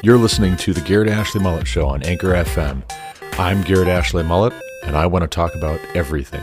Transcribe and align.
You're 0.00 0.16
listening 0.16 0.56
to 0.58 0.72
the 0.72 0.80
Garrett 0.80 1.08
Ashley 1.08 1.40
Mullet 1.40 1.66
Show 1.66 1.88
on 1.88 2.04
Anchor 2.04 2.28
FM. 2.28 2.84
I'm 3.36 3.62
Garrett 3.62 3.88
Ashley 3.88 4.22
Mullet, 4.22 4.52
and 4.84 4.96
I 4.96 5.06
want 5.06 5.24
to 5.24 5.26
talk 5.26 5.56
about 5.56 5.80
everything. 5.92 6.40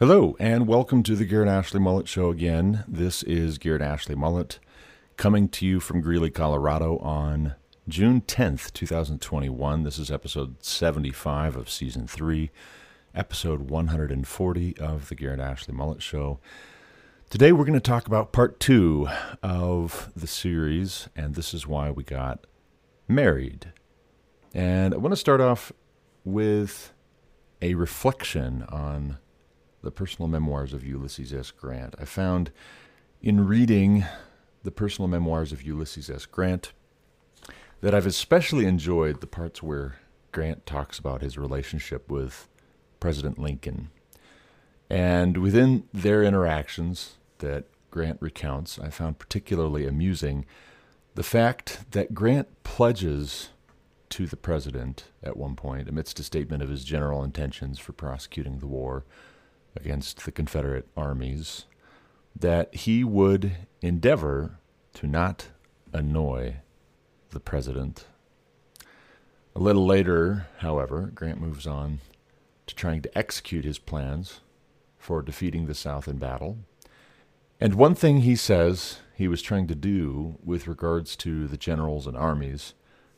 Hello, 0.00 0.36
and 0.40 0.66
welcome 0.66 1.04
to 1.04 1.14
the 1.14 1.24
Garrett 1.24 1.48
Ashley 1.48 1.78
Mullet 1.78 2.08
Show 2.08 2.30
again. 2.30 2.82
This 2.88 3.22
is 3.22 3.58
Garrett 3.58 3.80
Ashley 3.80 4.16
Mullet 4.16 4.58
coming 5.16 5.48
to 5.50 5.64
you 5.64 5.78
from 5.78 6.00
Greeley, 6.00 6.30
Colorado 6.30 6.98
on 6.98 7.54
June 7.86 8.22
10th, 8.22 8.72
2021. 8.72 9.82
This 9.82 9.98
is 9.98 10.10
episode 10.10 10.64
75 10.64 11.54
of 11.54 11.68
season 11.68 12.06
3, 12.06 12.50
episode 13.14 13.68
140 13.68 14.78
of 14.78 15.10
the 15.10 15.14
Garrett 15.14 15.38
Ashley 15.38 15.74
Mullet 15.74 16.00
Show. 16.00 16.40
Today 17.28 17.52
we're 17.52 17.66
going 17.66 17.74
to 17.74 17.80
talk 17.80 18.06
about 18.06 18.32
part 18.32 18.58
2 18.58 19.06
of 19.42 20.10
the 20.16 20.26
series, 20.26 21.10
and 21.14 21.34
this 21.34 21.52
is 21.52 21.66
why 21.66 21.90
we 21.90 22.04
got 22.04 22.46
married. 23.06 23.70
And 24.54 24.94
I 24.94 24.96
want 24.96 25.12
to 25.12 25.16
start 25.16 25.42
off 25.42 25.70
with 26.24 26.94
a 27.60 27.74
reflection 27.74 28.62
on 28.70 29.18
the 29.82 29.90
personal 29.90 30.26
memoirs 30.26 30.72
of 30.72 30.86
Ulysses 30.86 31.34
S. 31.34 31.50
Grant. 31.50 31.96
I 32.00 32.06
found 32.06 32.50
in 33.20 33.46
reading 33.46 34.06
the 34.62 34.70
personal 34.70 35.06
memoirs 35.06 35.52
of 35.52 35.60
Ulysses 35.60 36.08
S. 36.08 36.24
Grant 36.24 36.72
that 37.84 37.94
I've 37.94 38.06
especially 38.06 38.64
enjoyed 38.64 39.20
the 39.20 39.26
parts 39.26 39.62
where 39.62 39.96
Grant 40.32 40.64
talks 40.64 40.98
about 40.98 41.20
his 41.20 41.36
relationship 41.36 42.10
with 42.10 42.48
President 42.98 43.38
Lincoln. 43.38 43.90
And 44.88 45.36
within 45.36 45.86
their 45.92 46.22
interactions 46.22 47.18
that 47.40 47.66
Grant 47.90 48.16
recounts, 48.22 48.78
I 48.78 48.88
found 48.88 49.18
particularly 49.18 49.86
amusing 49.86 50.46
the 51.14 51.22
fact 51.22 51.90
that 51.90 52.14
Grant 52.14 52.48
pledges 52.62 53.50
to 54.08 54.26
the 54.26 54.38
president 54.38 55.10
at 55.22 55.36
one 55.36 55.54
point, 55.54 55.86
amidst 55.86 56.18
a 56.18 56.22
statement 56.22 56.62
of 56.62 56.70
his 56.70 56.84
general 56.84 57.22
intentions 57.22 57.78
for 57.78 57.92
prosecuting 57.92 58.60
the 58.60 58.66
war 58.66 59.04
against 59.76 60.24
the 60.24 60.32
Confederate 60.32 60.88
armies, 60.96 61.66
that 62.34 62.74
he 62.74 63.04
would 63.04 63.56
endeavor 63.82 64.58
to 64.94 65.06
not 65.06 65.48
annoy 65.92 66.62
the 67.34 67.40
president. 67.40 68.06
A 69.54 69.60
little 69.60 69.86
later, 69.86 70.46
however, 70.58 71.12
Grant 71.14 71.40
moves 71.40 71.66
on 71.66 72.00
to 72.66 72.74
trying 72.74 73.02
to 73.02 73.18
execute 73.18 73.64
his 73.64 73.78
plans 73.78 74.40
for 74.96 75.20
defeating 75.20 75.66
the 75.66 75.74
South 75.74 76.08
in 76.08 76.18
battle. 76.18 76.58
And 77.60 77.74
one 77.74 77.94
thing 77.94 78.20
he 78.20 78.36
says 78.36 78.98
he 79.14 79.28
was 79.28 79.42
trying 79.42 79.66
to 79.68 79.74
do 79.74 80.36
with 80.42 80.66
regards 80.66 81.14
to 81.16 81.46
the 81.46 81.56
generals 81.56 82.06
and 82.06 82.16
armies 82.16 82.74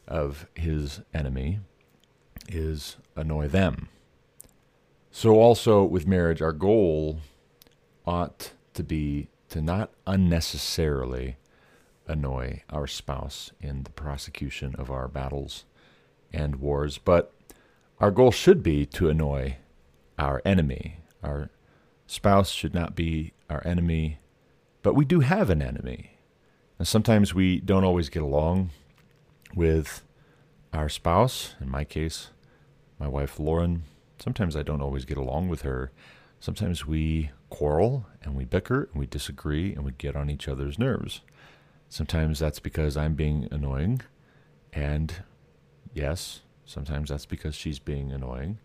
of 0.07 0.47
his 0.55 1.01
enemy 1.15 1.61
is 2.49 2.97
annoy 3.15 3.49
them. 3.49 3.89
So, 5.11 5.41
also 5.41 5.85
with 5.85 6.07
marriage, 6.07 6.43
our 6.43 6.53
goal 6.53 7.21
ought 8.07 8.53
to 8.75 8.83
be 8.83 9.29
to 9.49 9.63
not 9.63 9.91
unnecessarily 10.07 11.37
annoy 12.07 12.63
our 12.71 12.87
spouse 12.87 13.51
in 13.61 13.83
the 13.83 13.91
prosecution 13.91 14.75
of 14.77 14.91
our 14.91 15.09
battles 15.09 15.65
and 16.33 16.57
wars, 16.57 16.99
but 16.99 17.33
our 18.01 18.11
goal 18.11 18.31
should 18.31 18.63
be 18.63 18.87
to 18.87 19.09
annoy 19.09 19.57
our 20.19 20.43
enemy. 20.45 20.99
Our 21.23 21.51
spouse 22.07 22.51
should 22.51 22.75
not 22.75 22.95
be 22.95 23.33
our 23.49 23.67
enemy, 23.67 24.19
but 24.83 24.95
we 24.95 25.05
do 25.05 25.21
have 25.21 25.51
an 25.51 25.63
enemy. 25.63 26.19
And 26.79 26.87
sometimes 26.87 27.35
we 27.35 27.61
don't 27.61 27.85
always 27.85 28.09
get 28.09 28.23
along 28.23 28.71
with 29.55 30.03
our 30.73 30.89
spouse. 30.89 31.55
In 31.61 31.71
my 31.71 31.85
case, 31.85 32.31
my 32.99 33.09
wife 33.09 33.41
Lauren. 33.41 33.85
Sometimes 34.19 34.57
I 34.57 34.63
don't 34.63 34.83
always 34.83 35.05
get 35.05 35.19
along 35.19 35.49
with 35.49 35.63
her. 35.63 35.91
Sometimes 36.41 36.87
we 36.87 37.31
quarrel 37.51 38.07
and 38.23 38.35
we 38.35 38.45
bicker 38.45 38.89
and 38.93 39.01
we 39.01 39.07
disagree 39.07 39.75
and 39.75 39.85
we 39.85 39.93
get 39.93 40.17
on 40.17 40.31
each 40.31 40.49
other's 40.49 40.79
nerves. 40.79 41.21
Sometimes 41.89 42.39
that's 42.39 42.61
because 42.61 42.97
I'm 42.97 43.15
being 43.15 43.49
annoying. 43.51 44.03
And 44.73 45.15
yes, 45.95 46.41
sometimes 46.65 47.11
that's 47.11 47.27
because 47.27 47.55
she's 47.55 47.79
being 47.79 48.13
annoying. 48.13 48.59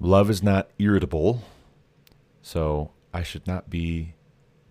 Love 0.00 0.28
is 0.28 0.42
not 0.42 0.70
irritable, 0.78 1.42
so 2.42 2.90
I 3.14 3.22
should 3.22 3.46
not 3.46 3.70
be 3.70 4.14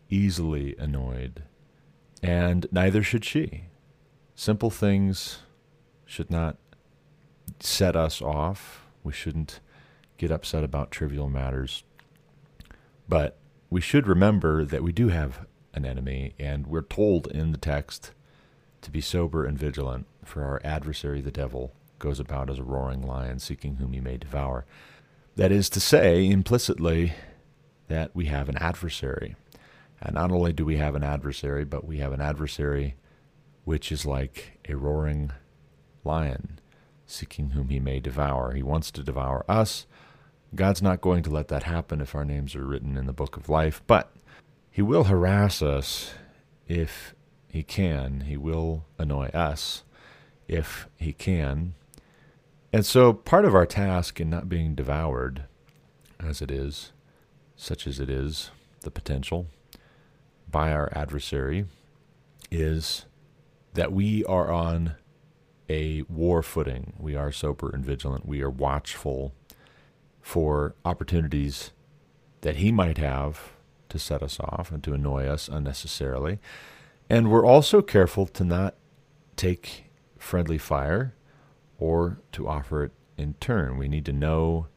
easily 0.10 0.76
annoyed. 0.78 1.44
And 2.22 2.68
neither 2.72 3.02
should 3.02 3.26
she. 3.26 3.66
Simple 4.36 4.70
things 4.70 5.40
should 6.06 6.30
not 6.30 6.58
set 7.60 7.96
us 7.96 8.22
off. 8.22 8.86
We 9.04 9.14
shouldn't 9.14 9.60
get 10.18 10.32
upset 10.32 10.64
about 10.64 10.92
trivial 10.92 11.30
matters. 11.30 11.84
But 13.08 13.38
we 13.70 13.82
should 13.82 14.08
remember 14.08 14.66
that 14.66 14.84
we 14.84 14.92
do 14.92 15.10
have 15.10 15.46
an 15.76 15.86
enemy, 15.86 16.34
and 16.40 16.66
we're 16.66 16.82
told 16.82 17.28
in 17.28 17.52
the 17.52 17.58
text 17.58 18.12
to 18.82 18.90
be 18.90 19.02
sober 19.02 19.46
and 19.46 19.58
vigilant, 19.58 20.08
for 20.24 20.44
our 20.44 20.62
adversary, 20.64 21.22
the 21.22 21.32
devil, 21.32 21.74
goes 22.00 22.20
about 22.20 22.50
as 22.50 22.60
a 22.60 22.64
roaring 22.64 23.02
lion, 23.02 23.40
seeking 23.40 23.76
whom 23.76 23.94
he 23.94 24.00
may 24.00 24.18
devour. 24.18 24.66
That 25.36 25.52
is 25.52 25.70
to 25.72 25.80
say, 25.80 26.28
implicitly, 26.30 27.14
that 27.88 28.16
we 28.16 28.26
have 28.26 28.50
an 28.50 28.58
adversary. 28.58 29.36
And 30.02 30.16
not 30.16 30.32
only 30.32 30.54
do 30.54 30.66
we 30.66 30.78
have 30.78 30.96
an 30.96 31.04
adversary, 31.04 31.66
but 31.66 31.86
we 31.86 31.98
have 32.00 32.14
an 32.14 32.22
adversary 32.22 32.96
which 33.64 33.92
is 33.92 34.06
like 34.06 34.60
a 34.70 34.76
roaring 34.76 35.32
lion, 36.04 36.60
seeking 37.06 37.52
whom 37.52 37.70
he 37.70 37.80
may 37.80 38.00
devour. 38.00 38.54
He 38.54 38.64
wants 38.64 38.92
to 38.92 39.04
devour 39.04 39.44
us. 39.50 39.88
God's 40.54 40.82
not 40.82 41.02
going 41.02 41.24
to 41.24 41.32
let 41.32 41.48
that 41.50 41.64
happen 41.64 42.00
if 42.00 42.16
our 42.16 42.24
names 42.24 42.56
are 42.56 42.66
written 42.66 42.96
in 42.96 43.08
the 43.08 43.14
book 43.14 43.36
of 43.36 43.50
life, 43.50 43.82
but 43.88 44.15
he 44.76 44.82
will 44.82 45.06
harass 45.06 45.62
us 45.62 46.16
if 46.68 47.16
he 47.48 47.64
can. 47.64 48.26
He 48.28 48.36
will 48.36 48.84
annoy 48.98 49.28
us 49.28 49.84
if 50.50 50.90
he 50.98 51.14
can. 51.14 51.76
And 52.74 52.86
so, 52.86 53.14
part 53.14 53.46
of 53.46 53.56
our 53.56 53.66
task 53.66 54.20
in 54.20 54.30
not 54.30 54.50
being 54.50 54.76
devoured, 54.76 55.46
as 56.20 56.42
it 56.42 56.52
is, 56.52 56.92
such 57.56 57.88
as 57.88 58.02
it 58.02 58.10
is, 58.10 58.52
the 58.82 58.92
potential, 58.92 59.48
by 60.52 60.74
our 60.74 60.90
adversary, 60.92 61.68
is 62.52 63.06
that 63.76 63.94
we 63.94 64.26
are 64.26 64.52
on 64.52 64.96
a 65.70 66.02
war 66.10 66.44
footing. 66.44 66.92
We 67.00 67.16
are 67.16 67.32
sober 67.32 67.70
and 67.70 67.86
vigilant. 67.86 68.26
We 68.26 68.42
are 68.42 68.50
watchful 68.50 69.34
for 70.20 70.76
opportunities 70.84 71.72
that 72.42 72.58
he 72.58 72.74
might 72.74 72.98
have 72.98 73.55
to 73.90 74.00
set 74.00 74.24
us 74.24 74.40
off 74.40 74.72
and 74.72 74.84
to 74.84 74.94
annoy 74.94 75.26
us 75.26 75.48
unnecessarily. 75.48 76.40
And 77.10 77.32
we're 77.32 77.46
also 77.46 77.82
careful 77.82 78.26
to 78.28 78.44
not 78.44 78.76
take 79.36 79.86
friendly 80.18 80.58
fire 80.58 81.14
or 81.78 82.20
to 82.32 82.48
offer 82.48 82.84
it 82.84 82.92
in 83.18 83.36
turn. 83.40 83.78
We 83.78 83.88
need 83.88 84.06
to 84.06 84.14
know 84.14 84.68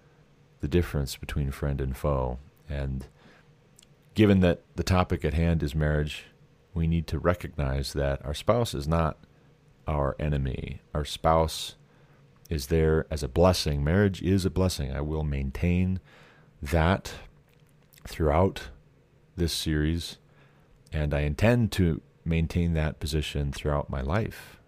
the 0.61 0.69
difference 0.69 1.17
between 1.17 1.51
friend 1.51 1.81
and 1.81 1.97
foe. 1.97 2.39
And 2.69 3.07
given 4.15 4.41
that 4.41 4.63
the 4.77 4.83
topic 4.83 5.25
at 5.25 5.35
hand 5.35 5.63
is 5.63 5.75
marriage, 5.75 6.27
we 6.75 6.87
need 6.87 7.07
to 7.09 7.19
recognize 7.19 7.93
that 7.95 8.25
our 8.25 8.35
spouse 8.35 8.75
is 8.75 8.87
not 8.87 9.17
our 9.87 10.17
enemy. 10.19 10.81
Our 10.93 11.05
spouse 11.05 11.77
is 12.51 12.67
there 12.67 13.07
as 13.11 13.23
a 13.23 13.29
blessing. 13.29 13.83
Marriage 13.83 14.23
is 14.23 14.45
a 14.45 14.51
blessing. 14.51 14.93
I 14.93 15.01
will 15.01 15.25
maintain 15.25 16.01
that 16.61 17.15
throughout 18.07 18.69
this 19.39 19.53
series, 19.53 20.19
and 20.93 21.15
I 21.15 21.21
intend 21.21 21.73
to 21.73 22.01
maintain 22.25 22.75
that 22.75 23.01
position 23.01 23.53
throughout 23.53 23.91
my 23.91 24.01
life. 24.01 24.59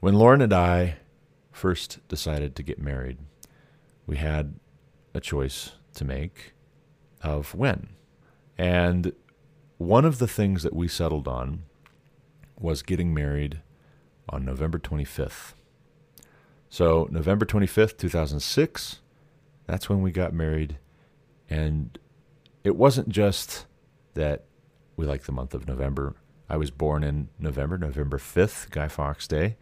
When 0.00 0.14
Lauren 0.14 0.40
and 0.40 0.52
I 0.52 0.96
first 1.52 2.06
decided 2.08 2.56
to 2.56 2.62
get 2.62 2.78
married, 2.78 3.18
we 4.06 4.16
had 4.16 4.54
a 5.14 5.20
choice 5.20 5.72
to 5.94 6.04
make 6.04 6.52
of 7.22 7.54
when. 7.54 7.90
And 8.58 9.12
one 9.78 10.04
of 10.04 10.18
the 10.18 10.28
things 10.28 10.62
that 10.62 10.74
we 10.74 10.88
settled 10.88 11.28
on 11.28 11.64
was 12.58 12.82
getting 12.82 13.12
married 13.12 13.60
on 14.28 14.44
November 14.44 14.78
25th. 14.78 15.54
So, 16.68 17.08
November 17.10 17.46
25th, 17.46 17.96
2006, 17.98 19.00
that's 19.66 19.88
when 19.88 20.02
we 20.02 20.10
got 20.10 20.32
married. 20.32 20.78
And 21.48 21.98
it 22.64 22.76
wasn't 22.76 23.08
just 23.08 23.66
that 24.14 24.44
we 24.96 25.06
like 25.06 25.24
the 25.24 25.32
month 25.32 25.54
of 25.54 25.66
November. 25.66 26.14
I 26.48 26.56
was 26.56 26.70
born 26.70 27.04
in 27.04 27.28
November, 27.38 27.78
November 27.78 28.18
5th, 28.18 28.70
Guy 28.70 28.88
Fawkes 28.88 29.26
Day. 29.26 29.56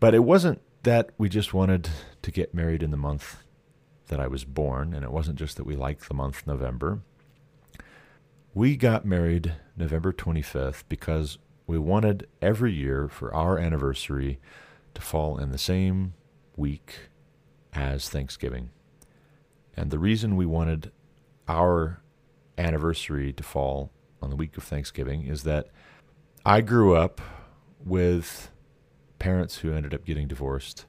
But 0.00 0.14
it 0.14 0.20
wasn't 0.20 0.60
that 0.82 1.10
we 1.18 1.28
just 1.28 1.52
wanted 1.52 1.90
to 2.22 2.30
get 2.30 2.54
married 2.54 2.82
in 2.82 2.90
the 2.90 2.96
month 2.96 3.42
that 4.08 4.20
I 4.20 4.26
was 4.26 4.44
born, 4.44 4.94
and 4.94 5.04
it 5.04 5.12
wasn't 5.12 5.38
just 5.38 5.56
that 5.56 5.66
we 5.66 5.76
liked 5.76 6.08
the 6.08 6.14
month 6.14 6.46
November. 6.46 7.00
We 8.54 8.76
got 8.76 9.04
married 9.04 9.54
November 9.76 10.12
25th 10.12 10.84
because 10.88 11.38
we 11.66 11.78
wanted 11.78 12.26
every 12.40 12.72
year 12.72 13.08
for 13.08 13.32
our 13.34 13.58
anniversary 13.58 14.40
to 14.94 15.02
fall 15.02 15.38
in 15.38 15.52
the 15.52 15.58
same 15.58 16.14
week 16.56 17.10
as 17.72 18.08
Thanksgiving. 18.08 18.70
And 19.76 19.90
the 19.90 19.98
reason 19.98 20.36
we 20.36 20.46
wanted 20.46 20.90
our 21.46 22.00
anniversary 22.58 23.32
to 23.32 23.42
fall 23.42 23.92
on 24.20 24.30
the 24.30 24.36
week 24.36 24.56
of 24.56 24.64
Thanksgiving 24.64 25.26
is 25.26 25.44
that 25.44 25.68
I 26.44 26.60
grew 26.60 26.94
up 26.96 27.20
with 27.84 28.50
parents 29.18 29.58
who 29.58 29.72
ended 29.72 29.94
up 29.94 30.04
getting 30.04 30.28
divorced 30.28 30.86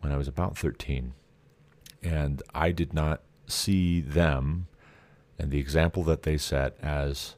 when 0.00 0.12
I 0.12 0.16
was 0.16 0.28
about 0.28 0.58
13. 0.58 1.14
And 2.02 2.42
I 2.54 2.72
did 2.72 2.92
not 2.92 3.22
see 3.46 4.00
them 4.00 4.68
and 5.38 5.50
the 5.50 5.58
example 5.58 6.02
that 6.04 6.22
they 6.22 6.36
set 6.36 6.76
as 6.80 7.36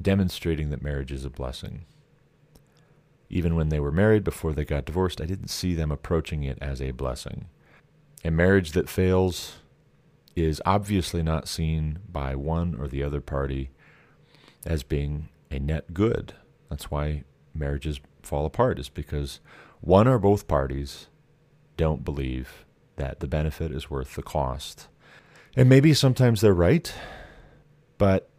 demonstrating 0.00 0.70
that 0.70 0.82
marriage 0.82 1.12
is 1.12 1.24
a 1.24 1.30
blessing. 1.30 1.84
Even 3.30 3.54
when 3.54 3.70
they 3.70 3.80
were 3.80 3.92
married 3.92 4.24
before 4.24 4.52
they 4.52 4.64
got 4.64 4.84
divorced, 4.84 5.20
I 5.20 5.24
didn't 5.26 5.48
see 5.48 5.74
them 5.74 5.90
approaching 5.90 6.42
it 6.42 6.58
as 6.60 6.82
a 6.82 6.90
blessing. 6.90 7.46
A 8.24 8.30
marriage 8.30 8.72
that 8.72 8.88
fails 8.88 9.61
is 10.34 10.62
obviously 10.64 11.22
not 11.22 11.48
seen 11.48 11.98
by 12.10 12.34
one 12.34 12.74
or 12.78 12.88
the 12.88 13.02
other 13.02 13.20
party 13.20 13.70
as 14.64 14.82
being 14.82 15.28
a 15.50 15.58
net 15.58 15.92
good. 15.92 16.34
That's 16.70 16.90
why 16.90 17.24
marriages 17.54 18.00
fall 18.22 18.46
apart, 18.46 18.78
is 18.78 18.88
because 18.88 19.40
one 19.80 20.08
or 20.08 20.18
both 20.18 20.48
parties 20.48 21.08
don't 21.76 22.04
believe 22.04 22.64
that 22.96 23.20
the 23.20 23.26
benefit 23.26 23.72
is 23.72 23.90
worth 23.90 24.14
the 24.14 24.22
cost. 24.22 24.88
And 25.56 25.68
maybe 25.68 25.92
sometimes 25.92 26.40
they're 26.40 26.54
right, 26.54 26.92
but 27.98 28.30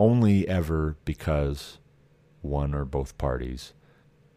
only 0.00 0.48
ever 0.48 0.96
because 1.04 1.78
one 2.40 2.74
or 2.74 2.84
both 2.84 3.18
parties 3.18 3.74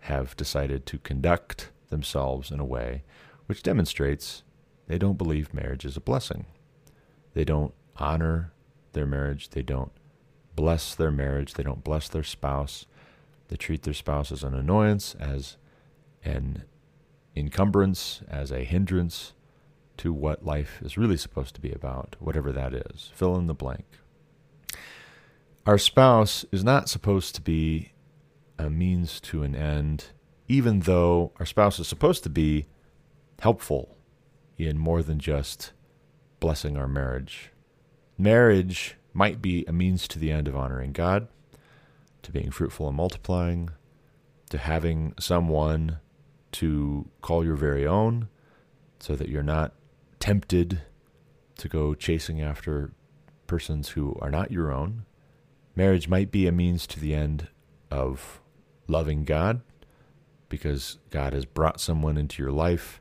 have 0.02 0.36
decided 0.36 0.86
to 0.88 0.98
conduct 1.00 1.72
themselves 1.90 2.52
in 2.52 2.60
a 2.60 2.66
way 2.66 3.04
which 3.46 3.64
demonstrates 3.64 4.44
they 4.88 4.98
don't 4.98 5.18
believe 5.18 5.54
marriage 5.54 5.86
is 5.86 5.98
a 5.98 6.02
blessing. 6.02 6.46
They 7.34 7.44
don't 7.46 7.74
honor 7.98 8.54
their 8.94 9.06
marriage. 9.06 9.50
They 9.50 9.62
don't 9.62 9.92
bless 10.56 10.96
their 10.96 11.12
marriage. 11.12 11.54
They 11.54 11.64
don't 11.64 11.84
bless 11.84 12.08
their 12.10 12.24
spouse. 12.24 12.86
They 13.48 13.56
treat 13.56 13.84
their 13.84 13.94
spouse 13.94 14.32
as 14.32 14.44
an 14.44 14.54
annoyance, 14.54 15.16
as 15.20 15.58
an 16.24 16.64
encumbrance, 17.36 18.22
as 18.28 18.52
a 18.52 18.64
hindrance 18.64 19.34
to 19.98 20.14
what 20.14 20.46
life 20.46 20.80
is 20.82 20.98
really 20.98 21.18
supposed 21.18 21.56
to 21.56 21.62
be 21.62 21.72
about, 21.72 22.16
whatever 22.20 22.52
that 22.52 22.74
is. 22.74 23.12
Fill 23.14 23.36
in 23.36 23.48
the 23.48 23.54
blank. 23.54 23.86
Our 25.66 25.78
spouse 25.78 26.44
is 26.52 26.64
not 26.64 26.90
supposed 26.90 27.36
to 27.36 27.42
be 27.42 27.92
a 28.58 28.70
means 28.70 29.20
to 29.22 29.44
an 29.44 29.56
end, 29.56 30.06
even 30.48 30.82
though 30.82 31.34
our 31.40 31.46
spouse 31.46 31.80
is 31.80 31.88
supposed 31.88 32.24
to 32.24 32.30
be 32.30 32.68
helpful 33.40 33.96
in 34.58 34.78
more 34.78 35.04
than 35.04 35.20
just 35.20 35.74
blessing 36.42 36.76
our 36.76 36.88
marriage. 36.88 37.52
Marriage 38.18 38.98
might 39.14 39.42
be 39.42 39.64
a 39.66 39.72
means 39.72 40.10
to 40.10 40.20
the 40.20 40.32
end 40.32 40.50
of 40.50 40.56
honoring 40.58 40.92
God, 40.92 41.30
to 42.24 42.32
being 42.34 42.52
fruitful 42.52 42.90
and 42.90 42.98
multiplying, 42.98 43.70
to 44.50 44.58
having 44.58 45.14
someone 45.18 46.00
to 46.52 47.08
call 47.22 47.46
your 47.46 47.56
very 47.56 47.88
own 47.88 48.28
so 49.00 49.16
that 49.16 49.30
you're 49.30 49.42
not 49.42 49.74
tempted 50.20 50.82
to 51.58 51.70
go 51.70 51.94
chasing 51.94 52.42
after 52.42 52.92
persons 53.48 53.90
who 53.90 54.18
are 54.22 54.30
not 54.30 54.52
your 54.52 54.72
own. 54.72 55.06
Marriage 55.76 56.08
might 56.08 56.32
be 56.32 56.48
a 56.48 56.52
means 56.52 56.86
to 56.88 57.00
the 57.00 57.14
end 57.14 57.48
of 57.90 58.42
loving 58.88 59.24
God 59.24 59.62
because 60.50 60.98
God 61.10 61.34
has 61.34 61.46
brought 61.46 61.80
someone 61.80 62.18
into 62.18 62.44
your 62.44 62.52
life 62.52 63.01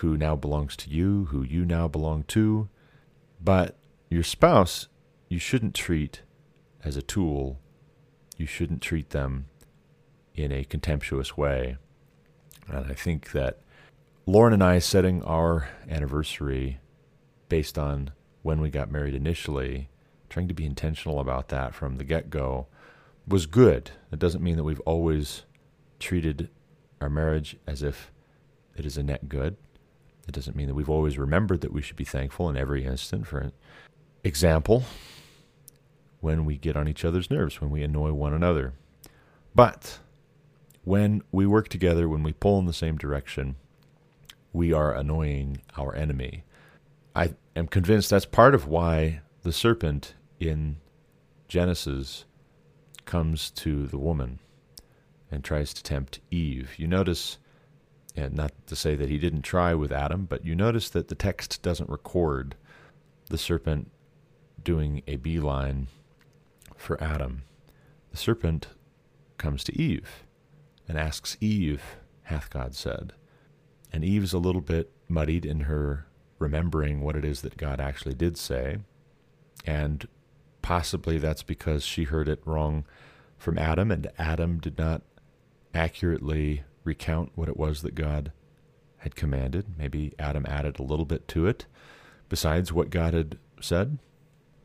who 0.00 0.16
now 0.16 0.34
belongs 0.34 0.76
to 0.76 0.88
you, 0.88 1.26
who 1.26 1.42
you 1.42 1.62
now 1.62 1.86
belong 1.86 2.22
to. 2.22 2.70
But 3.38 3.76
your 4.08 4.22
spouse, 4.22 4.88
you 5.28 5.38
shouldn't 5.38 5.74
treat 5.74 6.22
as 6.82 6.96
a 6.96 7.02
tool. 7.02 7.60
You 8.38 8.46
shouldn't 8.46 8.80
treat 8.80 9.10
them 9.10 9.46
in 10.34 10.52
a 10.52 10.64
contemptuous 10.64 11.36
way. 11.36 11.76
And 12.66 12.86
I 12.90 12.94
think 12.94 13.32
that 13.32 13.58
Lauren 14.24 14.54
and 14.54 14.64
I 14.64 14.78
setting 14.78 15.22
our 15.22 15.68
anniversary 15.86 16.78
based 17.50 17.76
on 17.78 18.12
when 18.40 18.62
we 18.62 18.70
got 18.70 18.90
married 18.90 19.14
initially, 19.14 19.90
trying 20.30 20.48
to 20.48 20.54
be 20.54 20.64
intentional 20.64 21.20
about 21.20 21.48
that 21.48 21.74
from 21.74 21.96
the 21.96 22.04
get 22.04 22.30
go, 22.30 22.68
was 23.28 23.44
good. 23.44 23.90
It 24.10 24.18
doesn't 24.18 24.42
mean 24.42 24.56
that 24.56 24.64
we've 24.64 24.80
always 24.80 25.42
treated 25.98 26.48
our 27.02 27.10
marriage 27.10 27.58
as 27.66 27.82
if 27.82 28.10
it 28.74 28.86
is 28.86 28.96
a 28.96 29.02
net 29.02 29.28
good. 29.28 29.58
It 30.30 30.34
doesn't 30.34 30.54
mean 30.54 30.68
that 30.68 30.76
we've 30.76 30.88
always 30.88 31.18
remembered 31.18 31.60
that 31.62 31.72
we 31.72 31.82
should 31.82 31.96
be 31.96 32.04
thankful 32.04 32.48
in 32.48 32.56
every 32.56 32.84
instant. 32.84 33.26
For 33.26 33.50
example, 34.22 34.84
when 36.20 36.44
we 36.44 36.56
get 36.56 36.76
on 36.76 36.86
each 36.86 37.04
other's 37.04 37.32
nerves, 37.32 37.60
when 37.60 37.68
we 37.68 37.82
annoy 37.82 38.12
one 38.12 38.32
another. 38.32 38.74
But 39.56 39.98
when 40.84 41.24
we 41.32 41.48
work 41.48 41.66
together, 41.66 42.08
when 42.08 42.22
we 42.22 42.32
pull 42.32 42.60
in 42.60 42.66
the 42.66 42.72
same 42.72 42.96
direction, 42.96 43.56
we 44.52 44.72
are 44.72 44.94
annoying 44.94 45.62
our 45.76 45.96
enemy. 45.96 46.44
I 47.16 47.34
am 47.56 47.66
convinced 47.66 48.10
that's 48.10 48.24
part 48.24 48.54
of 48.54 48.68
why 48.68 49.22
the 49.42 49.50
serpent 49.50 50.14
in 50.38 50.76
Genesis 51.48 52.24
comes 53.04 53.50
to 53.50 53.88
the 53.88 53.98
woman 53.98 54.38
and 55.28 55.42
tries 55.42 55.74
to 55.74 55.82
tempt 55.82 56.20
Eve. 56.30 56.74
You 56.76 56.86
notice, 56.86 57.38
and 58.16 58.34
not 58.34 58.52
to 58.66 58.76
say 58.76 58.96
that 58.96 59.08
he 59.08 59.18
didn't 59.18 59.42
try 59.42 59.74
with 59.74 59.92
Adam, 59.92 60.26
but 60.26 60.44
you 60.44 60.54
notice 60.54 60.90
that 60.90 61.08
the 61.08 61.14
text 61.14 61.62
doesn't 61.62 61.90
record 61.90 62.56
the 63.28 63.38
serpent 63.38 63.90
doing 64.62 65.02
a 65.06 65.16
beeline 65.16 65.86
for 66.76 67.02
Adam. 67.02 67.42
The 68.10 68.16
serpent 68.16 68.68
comes 69.38 69.62
to 69.64 69.80
Eve 69.80 70.24
and 70.88 70.98
asks 70.98 71.36
Eve, 71.40 71.82
hath 72.24 72.50
God 72.50 72.74
said. 72.74 73.12
And 73.92 74.04
Eve's 74.04 74.32
a 74.32 74.38
little 74.38 74.60
bit 74.60 74.90
muddied 75.08 75.44
in 75.44 75.60
her 75.60 76.06
remembering 76.38 77.00
what 77.00 77.16
it 77.16 77.24
is 77.24 77.42
that 77.42 77.56
God 77.56 77.80
actually 77.80 78.14
did 78.14 78.36
say. 78.36 78.78
And 79.64 80.08
possibly 80.62 81.18
that's 81.18 81.42
because 81.42 81.84
she 81.84 82.04
heard 82.04 82.28
it 82.28 82.42
wrong 82.44 82.84
from 83.38 83.58
Adam, 83.58 83.90
and 83.90 84.10
Adam 84.18 84.58
did 84.58 84.78
not 84.78 85.02
accurately 85.74 86.62
recount 86.84 87.32
what 87.34 87.48
it 87.48 87.56
was 87.56 87.82
that 87.82 87.94
God 87.94 88.32
had 88.98 89.14
commanded. 89.14 89.78
Maybe 89.78 90.14
Adam 90.18 90.44
added 90.46 90.78
a 90.78 90.84
little 90.84 91.04
bit 91.04 91.26
to 91.28 91.46
it 91.46 91.66
besides 92.28 92.72
what 92.72 92.90
God 92.90 93.14
had 93.14 93.38
said. 93.60 93.98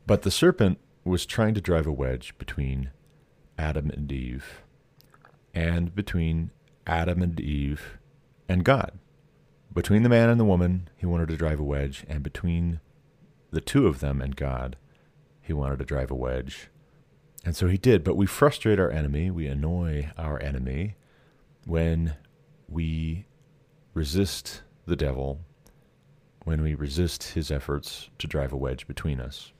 But 0.06 0.22
the 0.22 0.30
serpent 0.30 0.78
was 1.04 1.26
trying 1.26 1.54
to 1.54 1.60
drive 1.60 1.86
a 1.86 1.92
wedge 1.92 2.36
between 2.38 2.90
Adam 3.58 3.90
and 3.90 4.10
Eve 4.10 4.62
and 5.54 5.94
between 5.94 6.50
Adam 6.86 7.22
and 7.22 7.40
Eve 7.40 7.98
and 8.48 8.64
God. 8.64 8.98
Between 9.72 10.02
the 10.02 10.08
man 10.08 10.28
and 10.28 10.38
the 10.38 10.44
woman, 10.44 10.88
he 10.96 11.06
wanted 11.06 11.28
to 11.28 11.36
drive 11.36 11.60
a 11.60 11.64
wedge, 11.64 12.04
and 12.08 12.22
between 12.22 12.80
the 13.50 13.60
two 13.60 13.86
of 13.86 14.00
them 14.00 14.20
and 14.20 14.36
God, 14.36 14.76
he 15.40 15.52
wanted 15.52 15.78
to 15.78 15.84
drive 15.84 16.10
a 16.10 16.14
wedge. 16.14 16.68
And 17.44 17.54
so 17.54 17.68
he 17.68 17.76
did, 17.76 18.02
but 18.04 18.16
we 18.16 18.26
frustrate 18.26 18.80
our 18.80 18.90
enemy, 18.90 19.30
we 19.30 19.46
annoy 19.46 20.10
our 20.18 20.40
enemy 20.42 20.96
when 21.66 22.14
we 22.68 23.26
resist 23.92 24.62
the 24.86 24.96
devil, 24.96 25.40
when 26.44 26.62
we 26.62 26.74
resist 26.74 27.32
his 27.32 27.50
efforts 27.50 28.08
to 28.18 28.26
drive 28.26 28.52
a 28.52 28.56
wedge 28.56 28.86
between 28.86 29.20
us. 29.20 29.52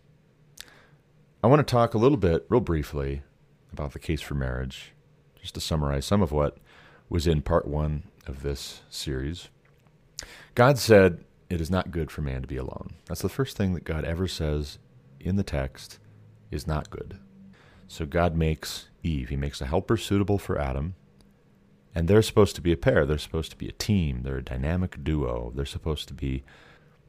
I 1.43 1.49
want 1.49 1.67
to 1.67 1.71
talk 1.71 1.95
a 1.95 1.99
little 1.99 2.17
bit, 2.17 2.47
real 2.49 2.61
briefly, 2.61 3.23
about 3.73 3.93
the 3.93 3.99
case 3.99 4.23
for 4.23 4.35
marriage 4.35 4.93
just 5.41 5.55
to 5.55 5.61
summarize 5.61 6.05
some 6.05 6.23
of 6.23 6.33
what 6.33 6.59
was 7.09 7.27
in 7.27 7.43
part 7.43 7.67
one 7.69 8.05
of 8.27 8.43
this 8.43 8.83
series. 8.89 9.49
God 10.55 10.79
said, 10.79 11.25
It 11.51 11.61
is 11.61 11.71
not 11.71 11.91
good 11.91 12.11
for 12.11 12.23
man 12.23 12.43
to 12.43 12.49
be 12.49 12.57
alone. 12.57 12.95
That's 13.07 13.23
the 13.23 13.29
first 13.29 13.57
thing 13.57 13.75
that 13.75 13.85
God 13.85 14.05
ever 14.05 14.27
says 14.27 14.79
in 15.21 15.37
the 15.37 15.43
text 15.43 15.99
is 16.51 16.67
not 16.67 16.91
good. 16.91 17.19
So 17.89 18.07
God 18.07 18.37
makes 18.37 18.89
Eve, 19.03 19.29
He 19.29 19.37
makes 19.37 19.61
a 19.61 19.67
helper 19.67 19.97
suitable 19.97 20.39
for 20.39 20.59
Adam. 20.59 20.95
And 21.97 22.09
they're 22.09 22.21
supposed 22.21 22.55
to 22.57 22.61
be 22.61 22.73
a 22.73 22.77
pair. 22.77 23.07
They're 23.07 23.17
supposed 23.17 23.53
to 23.53 23.57
be 23.57 23.71
a 23.71 23.73
team. 23.73 24.21
They're 24.23 24.37
a 24.37 24.45
dynamic 24.45 25.03
duo. 25.03 25.51
They're 25.55 25.65
supposed 25.65 26.09
to 26.09 26.15
be 26.15 26.45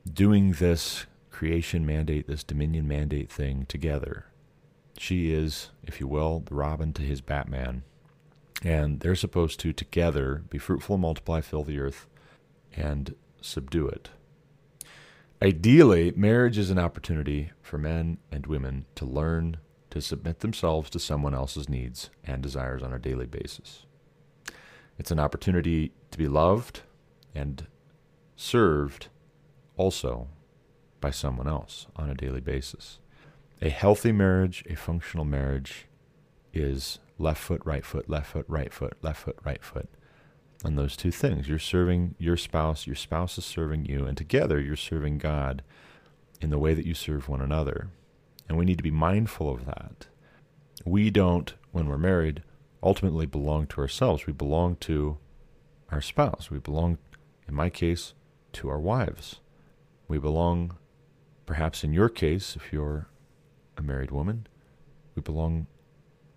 doing 0.09 0.53
this 0.53 1.05
creation 1.29 1.85
mandate, 1.85 2.25
this 2.25 2.41
dominion 2.41 2.87
mandate 2.87 3.29
thing 3.29 3.65
together. 3.65 4.27
She 4.97 5.33
is, 5.33 5.71
if 5.83 5.99
you 5.99 6.07
will, 6.07 6.39
the 6.39 6.55
Robin 6.55 6.93
to 6.93 7.01
his 7.01 7.19
Batman. 7.19 7.83
And 8.63 9.01
they're 9.01 9.13
supposed 9.13 9.59
to 9.59 9.73
together 9.73 10.43
be 10.49 10.57
fruitful 10.57 10.97
multiply, 10.97 11.41
fill 11.41 11.65
the 11.65 11.79
earth, 11.79 12.07
and 12.73 13.13
subdue 13.41 13.89
it. 13.89 14.09
Ideally, 15.41 16.13
marriage 16.15 16.57
is 16.57 16.69
an 16.69 16.79
opportunity 16.79 17.51
for 17.61 17.77
men 17.77 18.19
and 18.31 18.47
women 18.47 18.85
to 18.95 19.03
learn 19.03 19.57
to 19.89 19.99
submit 19.99 20.39
themselves 20.39 20.89
to 20.91 20.99
someone 20.99 21.35
else's 21.35 21.67
needs 21.67 22.09
and 22.23 22.41
desires 22.41 22.81
on 22.81 22.93
a 22.93 22.99
daily 22.99 23.25
basis. 23.25 23.83
It's 24.97 25.11
an 25.11 25.19
opportunity 25.19 25.91
to 26.11 26.17
be 26.17 26.27
loved 26.27 26.81
and 27.35 27.67
served 28.35 29.07
also 29.75 30.27
by 30.99 31.11
someone 31.11 31.47
else 31.47 31.87
on 31.95 32.09
a 32.09 32.15
daily 32.15 32.41
basis. 32.41 32.99
A 33.61 33.69
healthy 33.69 34.11
marriage, 34.11 34.63
a 34.69 34.75
functional 34.75 35.25
marriage, 35.25 35.85
is 36.53 36.99
left 37.19 37.41
foot, 37.41 37.61
right 37.65 37.85
foot, 37.85 38.09
left 38.09 38.31
foot, 38.31 38.45
right 38.47 38.73
foot, 38.73 38.97
left 39.01 39.21
foot, 39.21 39.37
right 39.43 39.63
foot 39.63 39.89
on 40.63 40.75
those 40.75 40.97
two 40.97 41.11
things. 41.11 41.47
You're 41.47 41.59
serving 41.59 42.15
your 42.17 42.37
spouse, 42.37 42.87
your 42.87 42.95
spouse 42.95 43.37
is 43.37 43.45
serving 43.45 43.85
you, 43.85 44.05
and 44.05 44.17
together 44.17 44.59
you're 44.59 44.75
serving 44.75 45.19
God 45.19 45.63
in 46.41 46.49
the 46.49 46.59
way 46.59 46.73
that 46.73 46.85
you 46.85 46.93
serve 46.93 47.29
one 47.29 47.41
another. 47.41 47.89
And 48.47 48.57
we 48.57 48.65
need 48.65 48.77
to 48.77 48.83
be 48.83 48.91
mindful 48.91 49.49
of 49.49 49.65
that. 49.65 50.07
We 50.85 51.09
don't, 51.09 51.53
when 51.71 51.87
we're 51.87 51.97
married, 51.97 52.43
ultimately 52.87 53.25
belong 53.25 53.67
to 53.67 53.81
ourselves. 53.81 54.25
We 54.25 54.33
belong 54.33 54.77
to 54.77 55.17
our 55.91 56.01
spouse. 56.01 56.49
We 56.49 56.59
belong, 56.59 56.97
in 57.45 57.53
my 57.53 57.69
case, 57.69 58.13
to 58.53 58.69
our 58.69 58.79
wives. 58.79 59.41
We 60.07 60.19
belong, 60.19 60.77
perhaps 61.45 61.83
in 61.83 61.91
your 61.91 62.07
case, 62.07 62.55
if 62.55 62.71
you're 62.71 63.09
a 63.75 63.81
married 63.81 64.11
woman, 64.11 64.47
we 65.15 65.21
belong 65.21 65.67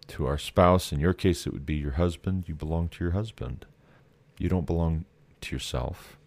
to 0.08 0.26
our 0.26 0.38
spouse. 0.38 0.90
In 0.90 0.98
your 0.98 1.14
case, 1.14 1.46
it 1.46 1.52
would 1.52 1.64
be 1.64 1.76
your 1.76 1.92
husband. 1.92 2.44
You 2.48 2.56
belong 2.56 2.88
to 2.88 3.04
your 3.04 3.12
husband. 3.12 3.64
You 4.36 4.48
don't 4.48 4.66
belong 4.66 5.04
to 5.42 5.54
yourself. 5.54 6.18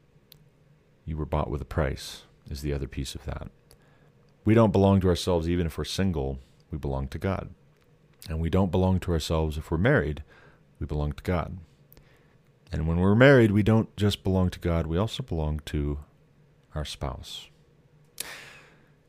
You 1.06 1.18
were 1.18 1.26
bought 1.26 1.50
with 1.50 1.62
a 1.62 1.66
price, 1.66 2.24
is 2.50 2.62
the 2.62 2.72
other 2.72 2.88
piece 2.88 3.14
of 3.14 3.26
that. 3.26 3.50
We 4.46 4.54
don't 4.54 4.72
belong 4.72 5.02
to 5.02 5.10
ourselves 5.10 5.50
even 5.50 5.68
if 5.68 5.78
we're 5.78 5.84
single, 5.84 6.40
we 6.72 6.78
belong 6.78 7.10
to 7.10 7.18
God. 7.18 7.50
And 8.30 8.40
we 8.40 8.50
don't 8.50 8.72
belong 8.72 9.00
to 9.02 9.12
ourselves 9.12 9.58
if 9.58 9.70
we're 9.70 9.78
married, 9.78 10.24
we 10.80 10.86
belong 10.86 11.14
to 11.14 11.24
God. 11.24 11.58
And 12.72 12.88
when 12.88 13.00
we're 13.00 13.16
married, 13.16 13.52
we 13.52 13.64
don't 13.64 13.96
just 13.98 14.24
belong 14.24 14.50
to 14.52 14.60
God, 14.60 14.88
we 14.88 14.98
also 14.98 15.24
belong 15.24 15.62
to 15.66 16.00
our 16.74 16.86
spouse. 16.86 17.50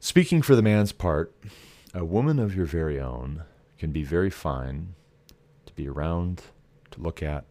Speaking 0.01 0.43
for 0.43 0.55
the 0.55 0.63
man's 0.63 0.93
part, 0.93 1.35
a 1.95 2.05
woman 2.05 2.39
of 2.39 2.55
your 2.55 2.67
very 2.67 3.01
own 3.01 3.45
can 3.79 3.91
be 3.91 4.03
very 4.03 4.31
fine 4.31 4.95
to 5.65 5.73
be 5.73 5.89
around, 5.89 6.43
to 6.91 7.01
look 7.01 7.23
at, 7.23 7.45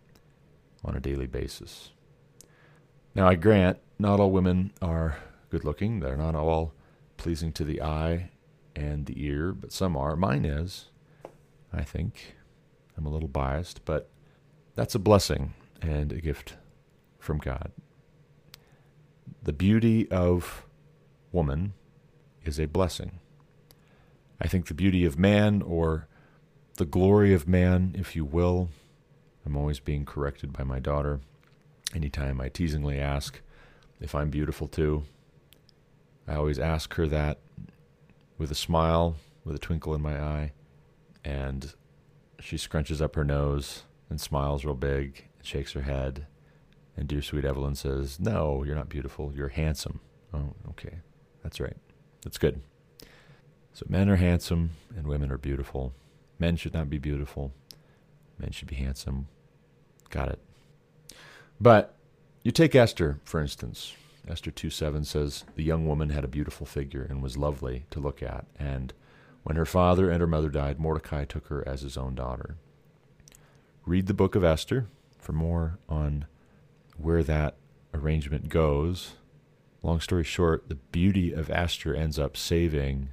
on 0.86 0.96
a 0.96 1.00
daily 1.00 1.28
basis. 1.28 1.92
Now, 3.16 3.28
I 3.28 3.36
grant 3.36 3.80
not 3.98 4.20
all 4.20 4.32
women 4.32 4.72
are 4.82 5.18
good 5.50 5.64
looking, 5.64 6.00
they're 6.00 6.18
not 6.18 6.36
all 6.36 6.74
pleasing 7.18 7.52
to 7.54 7.64
the 7.64 7.82
eye 7.82 8.32
and 8.76 9.06
the 9.06 9.24
ear, 9.26 9.52
but 9.54 9.72
some 9.72 9.96
are. 9.96 10.16
Mine 10.16 10.46
is, 10.46 10.90
I 11.74 11.84
think. 11.84 12.36
I'm 12.96 13.06
a 13.06 13.10
little 13.10 13.28
biased, 13.28 13.84
but 13.86 14.10
that's 14.76 14.96
a 14.96 15.00
blessing 15.00 15.54
and 15.82 16.12
a 16.12 16.22
gift 16.22 16.56
from 17.20 17.40
God. 17.40 17.72
The 19.42 19.54
beauty 19.54 20.10
of 20.12 20.66
woman 21.32 21.74
is 22.46 22.60
a 22.60 22.66
blessing. 22.66 23.20
I 24.40 24.48
think 24.48 24.68
the 24.68 24.74
beauty 24.74 25.06
of 25.06 25.18
man, 25.18 25.62
or 25.62 26.08
the 26.76 26.86
glory 26.86 27.34
of 27.34 27.48
man, 27.48 27.96
if 27.98 28.16
you 28.16 28.26
will, 28.26 28.70
I'm 29.46 29.58
always 29.58 29.80
being 29.80 30.06
corrected 30.06 30.54
by 30.54 30.64
my 30.64 30.80
daughter. 30.80 31.20
Anytime 31.94 32.40
I 32.42 32.50
teasingly 32.50 33.00
ask 33.00 33.42
if 34.02 34.16
I'm 34.16 34.30
beautiful 34.30 34.68
too, 34.68 35.04
I 36.28 36.36
always 36.36 36.60
ask 36.60 36.94
her 36.96 37.08
that 37.08 37.40
with 38.38 38.52
a 38.52 38.56
smile, 38.56 39.16
with 39.46 39.56
a 39.56 39.60
twinkle 39.60 39.94
in 39.94 40.02
my 40.02 40.20
eye, 40.20 40.52
and 41.24 41.74
she 42.40 42.58
scrunches 42.58 43.02
up 43.02 43.16
her 43.16 43.24
nose 43.24 43.84
and 44.10 44.20
smiles 44.20 44.66
real 44.66 44.76
big 44.76 45.26
and 45.38 45.46
shakes 45.46 45.74
her 45.74 45.82
head. 45.82 46.28
And 46.96 47.08
dear 47.08 47.22
sweet 47.22 47.46
Evelyn 47.46 47.76
says, 47.76 48.20
No, 48.20 48.64
you're 48.64 48.76
not 48.76 48.90
beautiful. 48.90 49.32
You're 49.36 49.50
handsome. 49.50 50.00
Oh, 50.34 50.54
okay. 50.70 51.00
That's 51.42 51.60
right. 51.60 51.78
That's 52.22 52.38
good. 52.38 52.62
So 53.74 53.86
men 53.90 54.10
are 54.10 54.18
handsome 54.18 54.72
and 54.96 55.08
women 55.08 55.32
are 55.32 55.38
beautiful. 55.38 55.94
Men 56.40 56.56
should 56.56 56.74
not 56.74 56.90
be 56.90 56.98
beautiful. 56.98 57.54
Men 58.38 58.52
should 58.52 58.68
be 58.68 58.76
handsome. 58.76 59.28
Got 60.10 60.30
it. 60.30 60.40
But 61.60 61.96
you 62.44 62.52
take 62.52 62.76
Esther, 62.76 63.20
for 63.24 63.42
instance. 63.42 63.94
Esther 64.28 64.52
2 64.52 64.70
7 64.70 65.04
says, 65.06 65.44
The 65.56 65.64
young 65.64 65.88
woman 65.88 66.10
had 66.10 66.24
a 66.24 66.30
beautiful 66.30 66.66
figure 66.66 67.04
and 67.04 67.22
was 67.22 67.38
lovely 67.38 67.86
to 67.92 68.00
look 68.00 68.22
at. 68.22 68.46
And 68.58 68.94
when 69.44 69.56
her 69.56 69.66
father 69.66 70.10
and 70.10 70.22
her 70.22 70.28
mother 70.28 70.50
died, 70.50 70.80
Mordecai 70.80 71.26
took 71.26 71.48
her 71.48 71.68
as 71.68 71.82
his 71.82 71.98
own 71.98 72.16
daughter. 72.16 72.58
Read 73.86 74.08
the 74.08 74.14
book 74.14 74.36
of 74.36 74.44
Esther 74.44 74.88
for 75.18 75.34
more 75.34 75.80
on 75.90 76.26
where 76.98 77.24
that 77.24 77.56
arrangement 77.94 78.50
goes. 78.50 79.14
Long 79.82 80.00
story 80.00 80.24
short, 80.24 80.70
the 80.70 80.76
beauty 80.76 81.34
of 81.34 81.50
Esther 81.50 81.94
ends 81.94 82.18
up 82.18 82.38
saving 82.38 83.10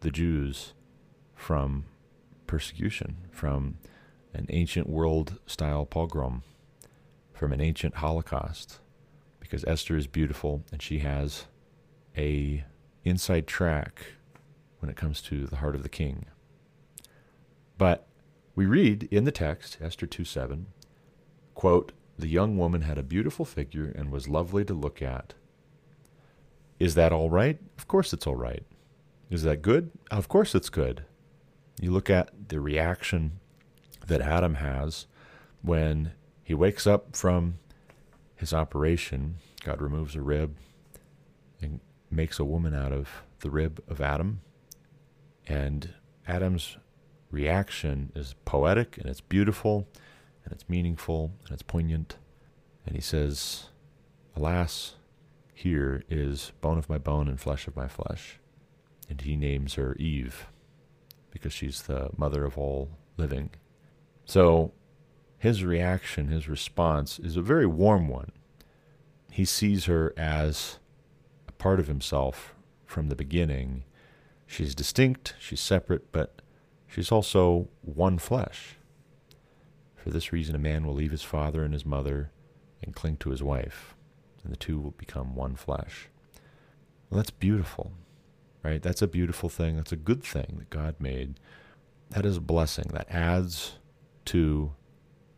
the 0.00 0.10
Jews 0.10 0.74
from 1.34 1.86
persecution, 2.46 3.28
from 3.30 3.78
an 4.34 4.46
ancient 4.50 4.88
world 4.88 5.38
style 5.46 5.86
pogrom 5.86 6.42
from 7.42 7.52
an 7.52 7.60
ancient 7.60 7.96
Holocaust 7.96 8.78
because 9.40 9.64
Esther 9.64 9.96
is 9.96 10.06
beautiful 10.06 10.62
and 10.70 10.80
she 10.80 11.00
has 11.00 11.46
a 12.16 12.64
inside 13.04 13.48
track 13.48 14.04
when 14.82 14.90
it 14.90 14.96
comes 14.96 15.22
to 15.22 15.46
the 15.46 15.56
heart 15.56 15.76
of 15.76 15.84
the 15.84 15.88
king. 15.88 16.26
But 17.78 18.06
we 18.56 18.66
read 18.66 19.08
in 19.12 19.24
the 19.24 19.30
text, 19.30 19.78
Esther 19.80 20.06
2 20.06 20.24
7, 20.24 20.66
quote, 21.54 21.92
The 22.18 22.28
young 22.28 22.58
woman 22.58 22.82
had 22.82 22.98
a 22.98 23.02
beautiful 23.02 23.44
figure 23.44 23.86
and 23.94 24.10
was 24.10 24.28
lovely 24.28 24.64
to 24.64 24.74
look 24.74 25.00
at. 25.00 25.34
Is 26.80 26.96
that 26.96 27.12
all 27.12 27.30
right? 27.30 27.60
Of 27.78 27.86
course 27.86 28.12
it's 28.12 28.26
all 28.26 28.34
right. 28.34 28.64
Is 29.30 29.44
that 29.44 29.62
good? 29.62 29.92
Of 30.10 30.28
course 30.28 30.54
it's 30.54 30.68
good. 30.68 31.04
You 31.80 31.92
look 31.92 32.10
at 32.10 32.48
the 32.48 32.60
reaction 32.60 33.38
that 34.06 34.20
Adam 34.20 34.56
has 34.56 35.06
when 35.62 36.12
he 36.42 36.54
wakes 36.54 36.86
up 36.86 37.16
from 37.16 37.58
his 38.34 38.52
operation. 38.52 39.36
God 39.64 39.80
removes 39.80 40.16
a 40.16 40.20
rib 40.20 40.56
and 41.60 41.78
makes 42.10 42.40
a 42.40 42.44
woman 42.44 42.74
out 42.74 42.92
of 42.92 43.08
the 43.40 43.50
rib 43.50 43.82
of 43.88 44.00
Adam. 44.00 44.40
And 45.46 45.94
Adam's 46.26 46.76
reaction 47.30 48.12
is 48.14 48.34
poetic 48.44 48.98
and 48.98 49.06
it's 49.06 49.20
beautiful 49.20 49.88
and 50.44 50.52
it's 50.52 50.68
meaningful 50.68 51.32
and 51.44 51.52
it's 51.52 51.62
poignant. 51.62 52.16
And 52.86 52.94
he 52.94 53.02
says, 53.02 53.68
Alas, 54.36 54.94
here 55.54 56.02
is 56.08 56.52
bone 56.60 56.78
of 56.78 56.88
my 56.88 56.98
bone 56.98 57.28
and 57.28 57.40
flesh 57.40 57.66
of 57.66 57.76
my 57.76 57.88
flesh. 57.88 58.38
And 59.08 59.20
he 59.20 59.36
names 59.36 59.74
her 59.74 59.94
Eve 59.96 60.46
because 61.30 61.52
she's 61.52 61.82
the 61.82 62.10
mother 62.16 62.44
of 62.44 62.58
all 62.58 62.90
living. 63.16 63.50
So 64.24 64.72
his 65.38 65.64
reaction, 65.64 66.28
his 66.28 66.48
response 66.48 67.18
is 67.18 67.36
a 67.36 67.42
very 67.42 67.66
warm 67.66 68.08
one. 68.08 68.32
He 69.30 69.44
sees 69.44 69.86
her 69.86 70.12
as 70.16 70.78
a 71.48 71.52
part 71.52 71.80
of 71.80 71.88
himself 71.88 72.54
from 72.84 73.08
the 73.08 73.16
beginning. 73.16 73.84
She's 74.52 74.74
distinct, 74.74 75.34
she's 75.38 75.60
separate, 75.60 76.12
but 76.12 76.42
she's 76.86 77.10
also 77.10 77.68
one 77.80 78.18
flesh. 78.18 78.76
For 79.96 80.10
this 80.10 80.30
reason, 80.30 80.54
a 80.54 80.58
man 80.58 80.86
will 80.86 80.92
leave 80.92 81.10
his 81.10 81.22
father 81.22 81.64
and 81.64 81.72
his 81.72 81.86
mother 81.86 82.32
and 82.82 82.94
cling 82.94 83.16
to 83.18 83.30
his 83.30 83.42
wife, 83.42 83.94
and 84.44 84.52
the 84.52 84.58
two 84.58 84.78
will 84.78 84.90
become 84.90 85.34
one 85.34 85.56
flesh. 85.56 86.10
Well, 87.08 87.16
that's 87.16 87.30
beautiful, 87.30 87.92
right? 88.62 88.82
That's 88.82 89.00
a 89.00 89.06
beautiful 89.06 89.48
thing. 89.48 89.76
That's 89.76 89.90
a 89.90 89.96
good 89.96 90.22
thing 90.22 90.56
that 90.58 90.68
God 90.68 90.96
made. 90.98 91.40
That 92.10 92.26
is 92.26 92.36
a 92.36 92.42
blessing 92.42 92.90
that 92.92 93.10
adds 93.10 93.78
to 94.26 94.72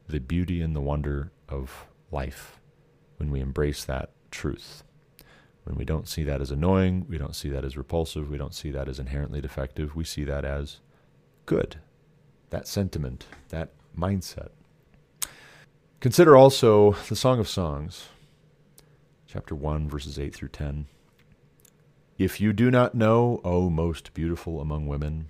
the 0.08 0.18
beauty 0.18 0.60
and 0.60 0.74
the 0.74 0.80
wonder 0.80 1.30
of 1.48 1.86
life 2.10 2.58
when 3.18 3.30
we 3.30 3.38
embrace 3.38 3.84
that 3.84 4.10
truth. 4.32 4.82
When 5.64 5.76
we 5.76 5.84
don't 5.84 6.08
see 6.08 6.24
that 6.24 6.40
as 6.40 6.50
annoying, 6.50 7.06
we 7.08 7.18
don't 7.18 7.34
see 7.34 7.48
that 7.50 7.64
as 7.64 7.76
repulsive, 7.76 8.30
we 8.30 8.38
don't 8.38 8.54
see 8.54 8.70
that 8.70 8.88
as 8.88 8.98
inherently 8.98 9.40
defective, 9.40 9.96
we 9.96 10.04
see 10.04 10.24
that 10.24 10.44
as 10.44 10.80
good. 11.46 11.76
That 12.50 12.68
sentiment, 12.68 13.26
that 13.48 13.70
mindset. 13.98 14.50
Consider 16.00 16.36
also 16.36 16.92
the 17.08 17.16
Song 17.16 17.38
of 17.40 17.48
Songs, 17.48 18.08
chapter 19.26 19.54
1, 19.54 19.88
verses 19.88 20.18
8 20.18 20.34
through 20.34 20.48
10. 20.48 20.86
If 22.18 22.40
you 22.40 22.52
do 22.52 22.70
not 22.70 22.94
know, 22.94 23.40
O 23.42 23.70
most 23.70 24.12
beautiful 24.14 24.60
among 24.60 24.86
women, 24.86 25.28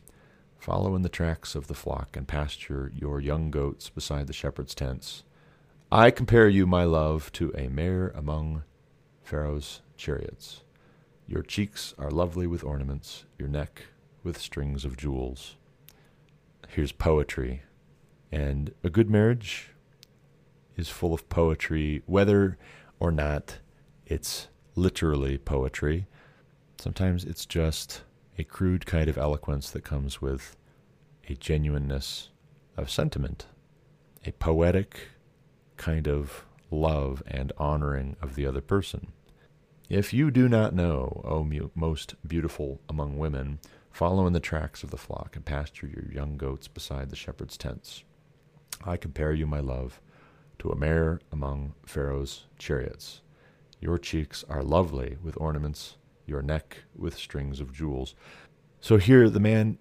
Follow 0.64 0.96
in 0.96 1.02
the 1.02 1.10
tracks 1.10 1.54
of 1.54 1.66
the 1.66 1.74
flock 1.74 2.16
and 2.16 2.26
pasture 2.26 2.90
your 2.94 3.20
young 3.20 3.50
goats 3.50 3.90
beside 3.90 4.26
the 4.26 4.32
shepherd's 4.32 4.74
tents. 4.74 5.22
I 5.92 6.10
compare 6.10 6.48
you, 6.48 6.66
my 6.66 6.84
love, 6.84 7.30
to 7.32 7.52
a 7.54 7.68
mare 7.68 8.08
among 8.14 8.62
Pharaoh's 9.24 9.80
chariots. 9.96 10.62
Your 11.26 11.42
cheeks 11.42 11.94
are 11.98 12.10
lovely 12.10 12.46
with 12.46 12.62
ornaments, 12.62 13.24
your 13.38 13.48
neck 13.48 13.86
with 14.22 14.38
strings 14.38 14.84
of 14.84 14.96
jewels. 14.96 15.56
Here's 16.68 16.92
poetry. 16.92 17.62
And 18.30 18.74
a 18.82 18.90
good 18.90 19.08
marriage 19.08 19.70
is 20.76 20.88
full 20.88 21.14
of 21.14 21.28
poetry, 21.28 22.02
whether 22.06 22.58
or 23.00 23.10
not 23.10 23.58
it's 24.06 24.48
literally 24.76 25.38
poetry. 25.38 26.06
Sometimes 26.78 27.24
it's 27.24 27.46
just 27.46 28.02
a 28.36 28.44
crude 28.44 28.84
kind 28.84 29.08
of 29.08 29.16
eloquence 29.16 29.70
that 29.70 29.84
comes 29.84 30.20
with 30.20 30.56
a 31.28 31.34
genuineness 31.34 32.28
of 32.76 32.90
sentiment, 32.90 33.46
a 34.26 34.32
poetic 34.32 35.08
kind 35.76 36.08
of 36.08 36.44
love 36.74 37.22
and 37.26 37.52
honoring 37.58 38.16
of 38.20 38.34
the 38.34 38.46
other 38.46 38.60
person. 38.60 39.12
If 39.88 40.12
you 40.12 40.30
do 40.30 40.48
not 40.48 40.74
know, 40.74 41.22
O 41.24 41.46
most 41.74 42.14
beautiful 42.26 42.80
among 42.88 43.18
women, 43.18 43.58
follow 43.90 44.26
in 44.26 44.32
the 44.32 44.40
tracks 44.40 44.82
of 44.82 44.90
the 44.90 44.96
flock 44.96 45.36
and 45.36 45.44
pasture 45.44 45.86
your 45.86 46.10
young 46.10 46.36
goats 46.36 46.68
beside 46.68 47.10
the 47.10 47.16
shepherd's 47.16 47.56
tents. 47.56 48.02
I 48.84 48.96
compare 48.96 49.32
you, 49.32 49.46
my 49.46 49.60
love, 49.60 50.00
to 50.58 50.70
a 50.70 50.76
mare 50.76 51.20
among 51.30 51.74
Pharaoh's 51.84 52.46
chariots. 52.58 53.20
Your 53.80 53.98
cheeks 53.98 54.44
are 54.48 54.62
lovely 54.62 55.18
with 55.22 55.36
ornaments, 55.38 55.96
your 56.26 56.42
neck 56.42 56.78
with 56.96 57.16
strings 57.16 57.60
of 57.60 57.72
jewels. 57.72 58.14
So 58.80 58.96
here 58.96 59.28
the 59.28 59.40
man 59.40 59.78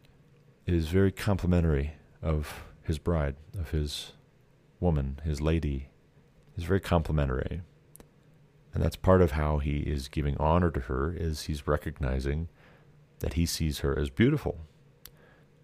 is 0.65 0.87
very 0.87 1.11
complimentary 1.11 1.93
of 2.21 2.65
his 2.83 2.99
bride, 2.99 3.35
of 3.57 3.71
his 3.71 4.11
woman, 4.79 5.21
his 5.23 5.39
lady. 5.41 5.87
He's 6.55 6.65
very 6.65 6.79
complimentary. 6.79 7.61
And 8.73 8.83
that's 8.83 8.95
part 8.95 9.21
of 9.21 9.31
how 9.31 9.59
he 9.59 9.79
is 9.79 10.07
giving 10.07 10.35
honor 10.37 10.71
to 10.71 10.81
her 10.81 11.13
is 11.15 11.43
he's 11.43 11.67
recognizing 11.67 12.49
that 13.19 13.33
he 13.33 13.45
sees 13.45 13.79
her 13.79 13.97
as 13.97 14.09
beautiful. 14.09 14.59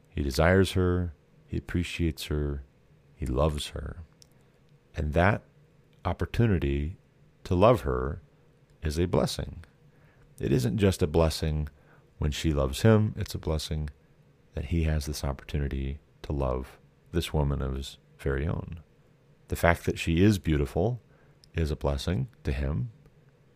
He 0.10 0.22
desires 0.22 0.74
her, 0.74 1.14
he 1.48 1.58
appreciates 1.58 2.26
her, 2.26 2.64
he 3.16 3.26
loves 3.26 3.70
her. 3.70 3.98
And 4.96 5.14
that 5.14 5.42
opportunity 6.06 6.98
to 7.44 7.56
love 7.56 7.82
her 7.82 8.22
is 8.84 9.00
a 9.00 9.06
blessing. 9.06 9.64
It 10.40 10.52
isn't 10.52 10.78
just 10.78 11.02
a 11.02 11.08
blessing 11.08 11.70
when 12.18 12.32
she 12.32 12.54
loves 12.54 12.84
him, 12.84 13.14
it's 13.18 13.36
a 13.36 13.40
blessing 13.40 13.90
that 14.54 14.66
he 14.66 14.84
has 14.84 15.06
this 15.06 15.24
opportunity 15.24 16.00
to 16.24 16.32
love 16.32 16.78
this 17.12 17.34
woman 17.34 17.62
of 17.62 17.76
his 17.76 17.98
very 18.20 18.48
own. 18.48 18.82
The 19.50 19.56
fact 19.56 19.86
that 19.86 20.00
she 20.00 20.24
is 20.24 20.40
beautiful 20.40 21.02
is 21.54 21.72
a 21.72 21.76
blessing 21.76 22.30
to 22.44 22.52
him, 22.52 22.92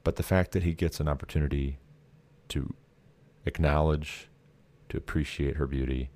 but 0.03 0.17
the 0.17 0.23
fact 0.23 0.51
that 0.51 0.63
he 0.63 0.73
gets 0.73 0.99
an 0.99 1.07
opportunity 1.07 1.77
to 2.49 2.73
acknowledge, 3.45 4.27
to 4.89 4.97
appreciate 4.97 5.55
her 5.55 5.67
beauty, 5.67 6.09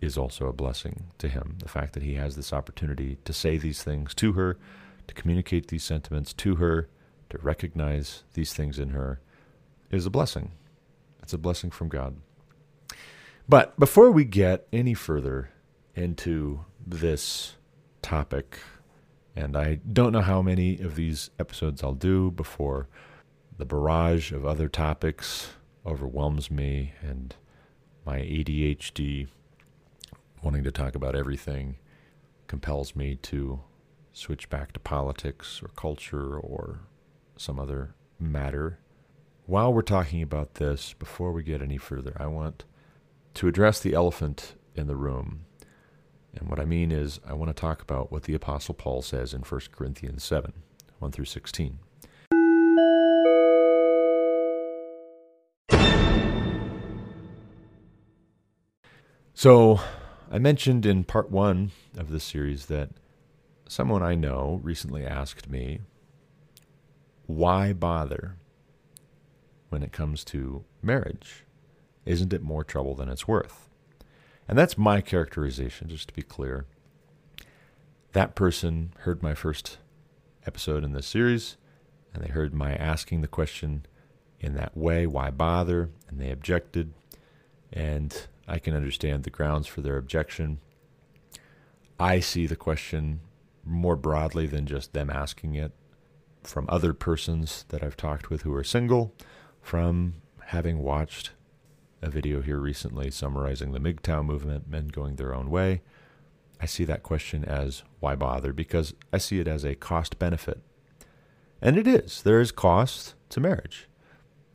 is 0.00 0.18
also 0.18 0.46
a 0.46 0.52
blessing 0.52 1.06
to 1.18 1.28
him. 1.28 1.56
The 1.60 1.68
fact 1.68 1.94
that 1.94 2.02
he 2.02 2.14
has 2.14 2.36
this 2.36 2.52
opportunity 2.52 3.18
to 3.24 3.32
say 3.32 3.56
these 3.56 3.82
things 3.82 4.14
to 4.16 4.32
her, 4.32 4.58
to 5.06 5.14
communicate 5.14 5.68
these 5.68 5.84
sentiments 5.84 6.32
to 6.34 6.56
her, 6.56 6.88
to 7.30 7.38
recognize 7.38 8.24
these 8.34 8.52
things 8.52 8.78
in 8.78 8.90
her, 8.90 9.20
is 9.90 10.04
a 10.04 10.10
blessing. 10.10 10.52
It's 11.22 11.32
a 11.32 11.38
blessing 11.38 11.70
from 11.70 11.88
God. 11.88 12.16
But 13.48 13.78
before 13.78 14.10
we 14.10 14.24
get 14.24 14.66
any 14.72 14.94
further 14.94 15.50
into 15.94 16.64
this 16.84 17.54
topic, 18.02 18.58
and 19.36 19.56
I 19.56 19.74
don't 19.92 20.12
know 20.12 20.22
how 20.22 20.40
many 20.40 20.80
of 20.80 20.96
these 20.96 21.30
episodes 21.38 21.82
I'll 21.82 21.92
do 21.92 22.30
before 22.30 22.88
the 23.56 23.66
barrage 23.66 24.32
of 24.32 24.46
other 24.46 24.68
topics 24.68 25.50
overwhelms 25.84 26.50
me 26.50 26.94
and 27.02 27.36
my 28.04 28.18
ADHD 28.18 29.28
wanting 30.42 30.64
to 30.64 30.72
talk 30.72 30.94
about 30.94 31.14
everything 31.14 31.76
compels 32.46 32.96
me 32.96 33.16
to 33.16 33.60
switch 34.12 34.48
back 34.48 34.72
to 34.72 34.80
politics 34.80 35.60
or 35.62 35.68
culture 35.68 36.38
or 36.38 36.80
some 37.36 37.60
other 37.60 37.94
matter. 38.18 38.78
While 39.44 39.72
we're 39.72 39.82
talking 39.82 40.22
about 40.22 40.54
this, 40.54 40.94
before 40.94 41.32
we 41.32 41.42
get 41.42 41.60
any 41.60 41.76
further, 41.76 42.16
I 42.18 42.26
want 42.26 42.64
to 43.34 43.48
address 43.48 43.80
the 43.80 43.92
elephant 43.92 44.54
in 44.74 44.86
the 44.86 44.96
room. 44.96 45.44
And 46.38 46.48
what 46.48 46.60
I 46.60 46.64
mean 46.64 46.92
is, 46.92 47.20
I 47.26 47.32
want 47.32 47.48
to 47.48 47.60
talk 47.60 47.82
about 47.82 48.12
what 48.12 48.24
the 48.24 48.34
Apostle 48.34 48.74
Paul 48.74 49.02
says 49.02 49.32
in 49.32 49.42
1 49.42 49.60
Corinthians 49.72 50.22
7 50.24 50.52
1 50.98 51.12
through 51.12 51.24
16. 51.24 51.78
So, 59.34 59.80
I 60.30 60.38
mentioned 60.38 60.86
in 60.86 61.04
part 61.04 61.30
one 61.30 61.72
of 61.96 62.10
this 62.10 62.24
series 62.24 62.66
that 62.66 62.90
someone 63.68 64.02
I 64.02 64.14
know 64.14 64.60
recently 64.62 65.04
asked 65.04 65.48
me, 65.48 65.80
why 67.26 67.72
bother 67.72 68.36
when 69.68 69.82
it 69.82 69.92
comes 69.92 70.24
to 70.24 70.64
marriage? 70.82 71.44
Isn't 72.04 72.32
it 72.32 72.42
more 72.42 72.64
trouble 72.64 72.94
than 72.94 73.08
it's 73.08 73.28
worth? 73.28 73.65
And 74.48 74.56
that's 74.56 74.78
my 74.78 75.00
characterization, 75.00 75.88
just 75.88 76.08
to 76.08 76.14
be 76.14 76.22
clear. 76.22 76.66
That 78.12 78.34
person 78.34 78.92
heard 79.00 79.22
my 79.22 79.34
first 79.34 79.78
episode 80.46 80.84
in 80.84 80.92
this 80.92 81.06
series, 81.06 81.56
and 82.14 82.22
they 82.22 82.28
heard 82.28 82.54
my 82.54 82.74
asking 82.74 83.20
the 83.20 83.28
question 83.28 83.86
in 84.40 84.54
that 84.54 84.76
way 84.76 85.06
why 85.06 85.30
bother? 85.30 85.90
And 86.08 86.20
they 86.20 86.30
objected. 86.30 86.92
And 87.72 88.26
I 88.46 88.58
can 88.58 88.74
understand 88.74 89.24
the 89.24 89.30
grounds 89.30 89.66
for 89.66 89.80
their 89.80 89.96
objection. 89.96 90.60
I 91.98 92.20
see 92.20 92.46
the 92.46 92.56
question 92.56 93.20
more 93.64 93.96
broadly 93.96 94.46
than 94.46 94.66
just 94.66 94.92
them 94.92 95.10
asking 95.10 95.54
it 95.54 95.72
from 96.44 96.66
other 96.68 96.92
persons 96.92 97.64
that 97.70 97.82
I've 97.82 97.96
talked 97.96 98.30
with 98.30 98.42
who 98.42 98.54
are 98.54 98.62
single, 98.62 99.12
from 99.60 100.14
having 100.46 100.78
watched 100.78 101.32
a 102.02 102.10
video 102.10 102.42
here 102.42 102.58
recently 102.58 103.10
summarizing 103.10 103.72
the 103.72 103.80
MGTOW 103.80 104.24
movement, 104.24 104.68
men 104.68 104.88
going 104.88 105.16
their 105.16 105.34
own 105.34 105.50
way. 105.50 105.82
I 106.60 106.66
see 106.66 106.84
that 106.84 107.02
question 107.02 107.44
as 107.44 107.82
why 108.00 108.14
bother? 108.14 108.52
Because 108.52 108.94
I 109.12 109.18
see 109.18 109.40
it 109.40 109.48
as 109.48 109.64
a 109.64 109.74
cost 109.74 110.18
benefit. 110.18 110.60
And 111.60 111.76
it 111.76 111.86
is. 111.86 112.22
There 112.22 112.40
is 112.40 112.52
cost 112.52 113.14
to 113.30 113.40
marriage, 113.40 113.88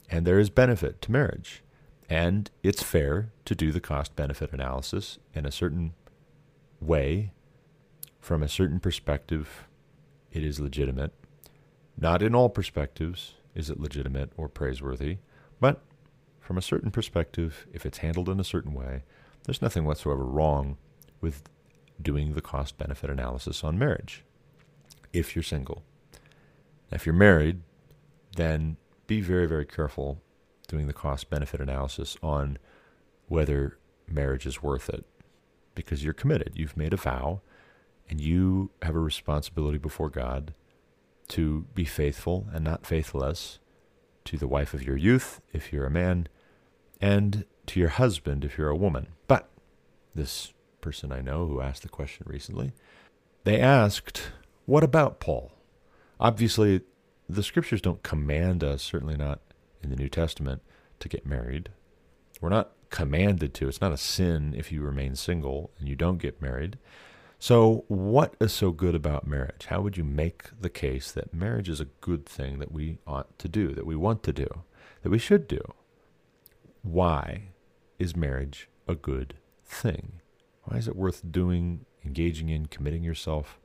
and 0.10 0.26
there 0.26 0.40
is 0.40 0.50
benefit 0.50 1.02
to 1.04 1.12
marriage. 1.12 1.64
And 2.10 2.52
it's 2.62 2.84
fair 2.84 3.32
to 3.46 3.56
do 3.56 3.72
the 3.72 3.80
cost 3.80 4.16
benefit 4.16 4.52
analysis 4.52 5.18
in 5.34 5.46
a 5.46 5.52
certain 5.52 5.94
way, 6.80 7.32
from 8.20 8.44
a 8.44 8.50
certain 8.50 8.80
perspective, 8.80 9.68
it 10.32 10.44
is 10.44 10.60
legitimate. 10.60 11.14
Not 11.98 12.22
in 12.22 12.36
all 12.36 12.50
perspectives 12.50 13.36
is 13.56 13.70
it 13.70 13.80
legitimate 13.80 14.32
or 14.38 14.48
praiseworthy, 14.48 15.18
but 15.60 15.82
from 16.52 16.58
a 16.58 16.62
certain 16.62 16.92
perspective, 16.92 17.66
if 17.72 17.86
it's 17.86 18.00
handled 18.00 18.28
in 18.28 18.38
a 18.38 18.44
certain 18.44 18.74
way, 18.74 19.04
there's 19.46 19.62
nothing 19.62 19.86
whatsoever 19.86 20.26
wrong 20.26 20.76
with 21.22 21.44
doing 22.02 22.34
the 22.34 22.42
cost 22.42 22.78
benefit 22.78 23.10
analysis 23.10 23.64
on 23.64 23.80
marriage 23.80 24.26
if 25.14 25.34
you're 25.34 25.44
single. 25.44 25.82
Now, 26.92 26.96
if 26.96 27.06
you're 27.06 27.16
married, 27.16 27.62
then 28.36 28.76
be 29.08 29.22
very, 29.22 29.48
very 29.48 29.66
careful 29.66 30.22
doing 30.68 30.88
the 30.88 30.94
cost 30.94 31.30
benefit 31.30 31.62
analysis 31.62 32.18
on 32.22 32.58
whether 33.30 33.78
marriage 34.06 34.46
is 34.46 34.62
worth 34.62 34.90
it 34.90 35.06
because 35.74 36.04
you're 36.04 36.12
committed. 36.12 36.52
You've 36.56 36.76
made 36.76 36.92
a 36.92 36.98
vow 36.98 37.40
and 38.10 38.20
you 38.20 38.72
have 38.82 38.98
a 38.98 39.00
responsibility 39.00 39.78
before 39.78 40.10
God 40.10 40.54
to 41.30 41.66
be 41.74 41.86
faithful 41.86 42.48
and 42.52 42.66
not 42.66 42.86
faithless 42.86 43.60
to 44.26 44.38
the 44.38 44.50
wife 44.50 44.74
of 44.74 44.84
your 44.84 44.98
youth 44.98 45.40
if 45.54 45.72
you're 45.72 45.86
a 45.86 45.90
man 45.90 46.28
and 47.02 47.46
to 47.68 47.80
your 47.80 47.90
husband 47.90 48.46
if 48.46 48.58
you're 48.58 48.70
a 48.70 48.76
woman. 48.76 49.08
But 49.28 49.50
this 50.14 50.54
person 50.82 51.12
I 51.12 51.22
know 51.22 51.48
who 51.48 51.62
asked 51.62 51.84
the 51.84 51.90
question 51.90 52.26
recently, 52.30 52.74
they 53.44 53.60
asked, 53.60 54.32
What 54.66 54.84
about 54.84 55.20
Paul? 55.20 55.52
Obviously, 56.20 56.82
the 57.28 57.44
scriptures 57.44 57.82
don't 57.82 58.04
command 58.04 58.64
us, 58.64 58.84
certainly 58.84 59.18
not 59.18 59.40
in 59.82 59.90
the 59.90 59.96
New 59.96 60.10
Testament, 60.10 60.62
to 61.00 61.10
get 61.10 61.26
married. 61.26 61.70
We're 62.40 62.50
not 62.50 62.72
commanded 62.90 63.54
to. 63.56 63.68
It's 63.68 63.82
not 63.82 63.94
a 63.94 63.98
sin 63.98 64.54
if 64.56 64.72
you 64.72 64.82
remain 64.82 65.16
single 65.16 65.72
and 65.80 65.88
you 65.88 65.96
don't 65.96 66.18
get 66.18 66.42
married. 66.42 66.78
So, 67.40 67.86
what 67.88 68.36
is 68.40 68.54
so 68.54 68.72
good 68.72 68.94
about 68.94 69.26
marriage? 69.26 69.66
How 69.68 69.82
would 69.82 69.98
you 69.98 70.04
make 70.04 70.50
the 70.60 70.70
case 70.70 71.12
that 71.12 71.34
marriage 71.34 71.70
is 71.70 71.80
a 71.80 71.86
good 71.86 72.28
thing 72.28 72.60
that 72.60 72.72
we 72.72 73.00
ought 73.08 73.40
to 73.40 73.48
do, 73.48 73.74
that 73.74 73.86
we 73.86 73.96
want 73.96 74.22
to 74.24 74.34
do, 74.34 74.48
that 75.02 75.10
we 75.10 75.18
should 75.18 75.48
do? 75.48 75.60
Why 76.82 77.50
is 78.00 78.16
marriage 78.16 78.70
a 78.88 78.96
good 78.96 79.36
thing? 79.64 80.22
Why 80.64 80.78
is 80.78 80.88
it 80.88 80.96
worth 80.96 81.32
doing, 81.32 81.86
engaging 82.06 82.50
in, 82.50 82.68
committing 82.68 83.04
yourself 83.04 83.60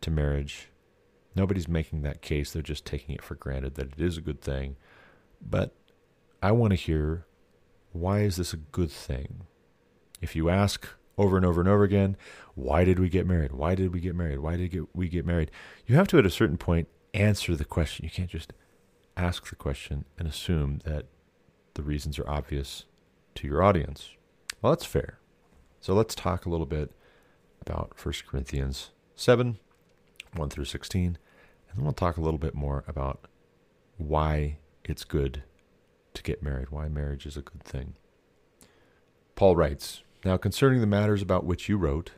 to 0.00 0.10
marriage? 0.10 0.68
Nobody's 1.34 1.68
making 1.68 2.02
that 2.02 2.22
case. 2.22 2.52
They're 2.52 2.62
just 2.62 2.84
taking 2.84 3.14
it 3.14 3.22
for 3.22 3.34
granted 3.34 3.74
that 3.76 3.92
it 3.92 4.00
is 4.00 4.16
a 4.16 4.22
good 4.22 4.40
thing. 4.40 4.76
But 5.40 5.74
I 6.42 6.52
want 6.52 6.72
to 6.72 6.76
hear 6.76 7.26
why 7.92 8.20
is 8.20 8.36
this 8.36 8.52
a 8.52 8.58
good 8.58 8.90
thing? 8.90 9.46
If 10.20 10.36
you 10.36 10.48
ask 10.48 10.88
over 11.18 11.36
and 11.36 11.44
over 11.44 11.60
and 11.60 11.68
over 11.68 11.84
again, 11.84 12.16
why 12.54 12.84
did 12.84 12.98
we 12.98 13.08
get 13.08 13.26
married? 13.26 13.52
Why 13.52 13.74
did 13.74 13.92
we 13.92 14.00
get 14.00 14.14
married? 14.14 14.38
Why 14.38 14.56
did 14.56 14.86
we 14.94 15.08
get 15.08 15.26
married? 15.26 15.50
You 15.86 15.96
have 15.96 16.08
to, 16.08 16.18
at 16.18 16.26
a 16.26 16.30
certain 16.30 16.56
point, 16.56 16.88
answer 17.12 17.54
the 17.54 17.64
question. 17.64 18.04
You 18.04 18.10
can't 18.10 18.30
just 18.30 18.52
ask 19.16 19.48
the 19.48 19.56
question 19.56 20.04
and 20.18 20.26
assume 20.26 20.80
that 20.84 21.06
the 21.74 21.82
reasons 21.82 22.18
are 22.18 22.28
obvious 22.28 22.84
to 23.36 23.46
your 23.46 23.62
audience. 23.62 24.10
Well, 24.60 24.72
that's 24.72 24.84
fair. 24.84 25.18
So 25.80 25.94
let's 25.94 26.14
talk 26.14 26.46
a 26.46 26.50
little 26.50 26.66
bit 26.66 26.92
about 27.60 27.92
1 28.02 28.14
Corinthians 28.26 28.90
7 29.16 29.58
1 30.34 30.48
through 30.48 30.64
16, 30.64 31.04
and 31.06 31.18
then 31.76 31.84
we'll 31.84 31.92
talk 31.92 32.16
a 32.16 32.22
little 32.22 32.38
bit 32.38 32.54
more 32.54 32.84
about 32.86 33.26
why 33.98 34.58
it's 34.84 35.04
good 35.04 35.42
to 36.14 36.22
get 36.22 36.42
married, 36.42 36.70
why 36.70 36.88
marriage 36.88 37.26
is 37.26 37.36
a 37.36 37.42
good 37.42 37.62
thing. 37.62 37.94
Paul 39.34 39.56
writes, 39.56 40.02
Now 40.24 40.36
concerning 40.36 40.80
the 40.80 40.86
matters 40.86 41.22
about 41.22 41.44
which 41.44 41.68
you 41.68 41.76
wrote, 41.76 42.12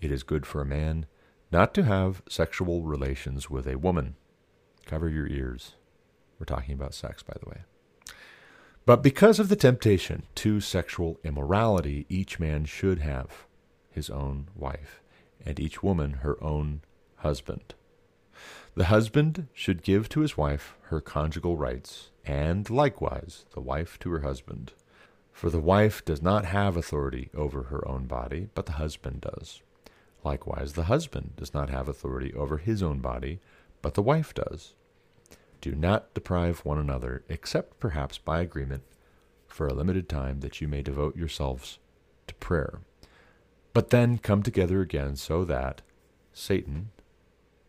it 0.00 0.10
is 0.10 0.22
good 0.22 0.44
for 0.46 0.60
a 0.60 0.66
man 0.66 1.06
not 1.50 1.72
to 1.74 1.84
have 1.84 2.22
sexual 2.28 2.82
relations 2.82 3.48
with 3.48 3.66
a 3.66 3.78
woman. 3.78 4.16
Cover 4.84 5.08
your 5.08 5.26
ears. 5.26 5.76
We're 6.38 6.46
talking 6.46 6.74
about 6.74 6.94
sex, 6.94 7.22
by 7.22 7.34
the 7.42 7.48
way. 7.48 7.60
But 8.86 9.02
because 9.02 9.40
of 9.40 9.48
the 9.48 9.56
temptation 9.56 10.22
to 10.36 10.60
sexual 10.60 11.18
immorality, 11.24 12.06
each 12.08 12.38
man 12.38 12.64
should 12.66 13.00
have 13.00 13.44
his 13.90 14.08
own 14.08 14.46
wife, 14.54 15.02
and 15.44 15.58
each 15.58 15.82
woman 15.82 16.12
her 16.22 16.42
own 16.42 16.82
husband. 17.16 17.74
The 18.76 18.84
husband 18.84 19.48
should 19.52 19.82
give 19.82 20.08
to 20.10 20.20
his 20.20 20.36
wife 20.36 20.76
her 20.82 21.00
conjugal 21.00 21.56
rights, 21.56 22.10
and 22.24 22.70
likewise 22.70 23.44
the 23.54 23.60
wife 23.60 23.98
to 24.00 24.10
her 24.12 24.20
husband. 24.20 24.72
For 25.32 25.50
the 25.50 25.60
wife 25.60 26.04
does 26.04 26.22
not 26.22 26.44
have 26.44 26.76
authority 26.76 27.28
over 27.34 27.64
her 27.64 27.86
own 27.88 28.06
body, 28.06 28.50
but 28.54 28.66
the 28.66 28.72
husband 28.72 29.22
does. 29.22 29.62
Likewise, 30.22 30.74
the 30.74 30.84
husband 30.84 31.32
does 31.36 31.52
not 31.52 31.70
have 31.70 31.88
authority 31.88 32.32
over 32.34 32.58
his 32.58 32.84
own 32.84 33.00
body, 33.00 33.40
but 33.82 33.94
the 33.94 34.02
wife 34.02 34.32
does. 34.32 34.74
Do 35.60 35.74
not 35.74 36.12
deprive 36.14 36.64
one 36.64 36.78
another, 36.78 37.24
except 37.28 37.80
perhaps 37.80 38.18
by 38.18 38.40
agreement, 38.40 38.82
for 39.46 39.66
a 39.66 39.74
limited 39.74 40.08
time, 40.08 40.40
that 40.40 40.60
you 40.60 40.68
may 40.68 40.82
devote 40.82 41.16
yourselves 41.16 41.78
to 42.26 42.34
prayer. 42.34 42.80
But 43.72 43.90
then 43.90 44.18
come 44.18 44.42
together 44.42 44.80
again, 44.80 45.16
so 45.16 45.44
that 45.44 45.82
Satan 46.32 46.90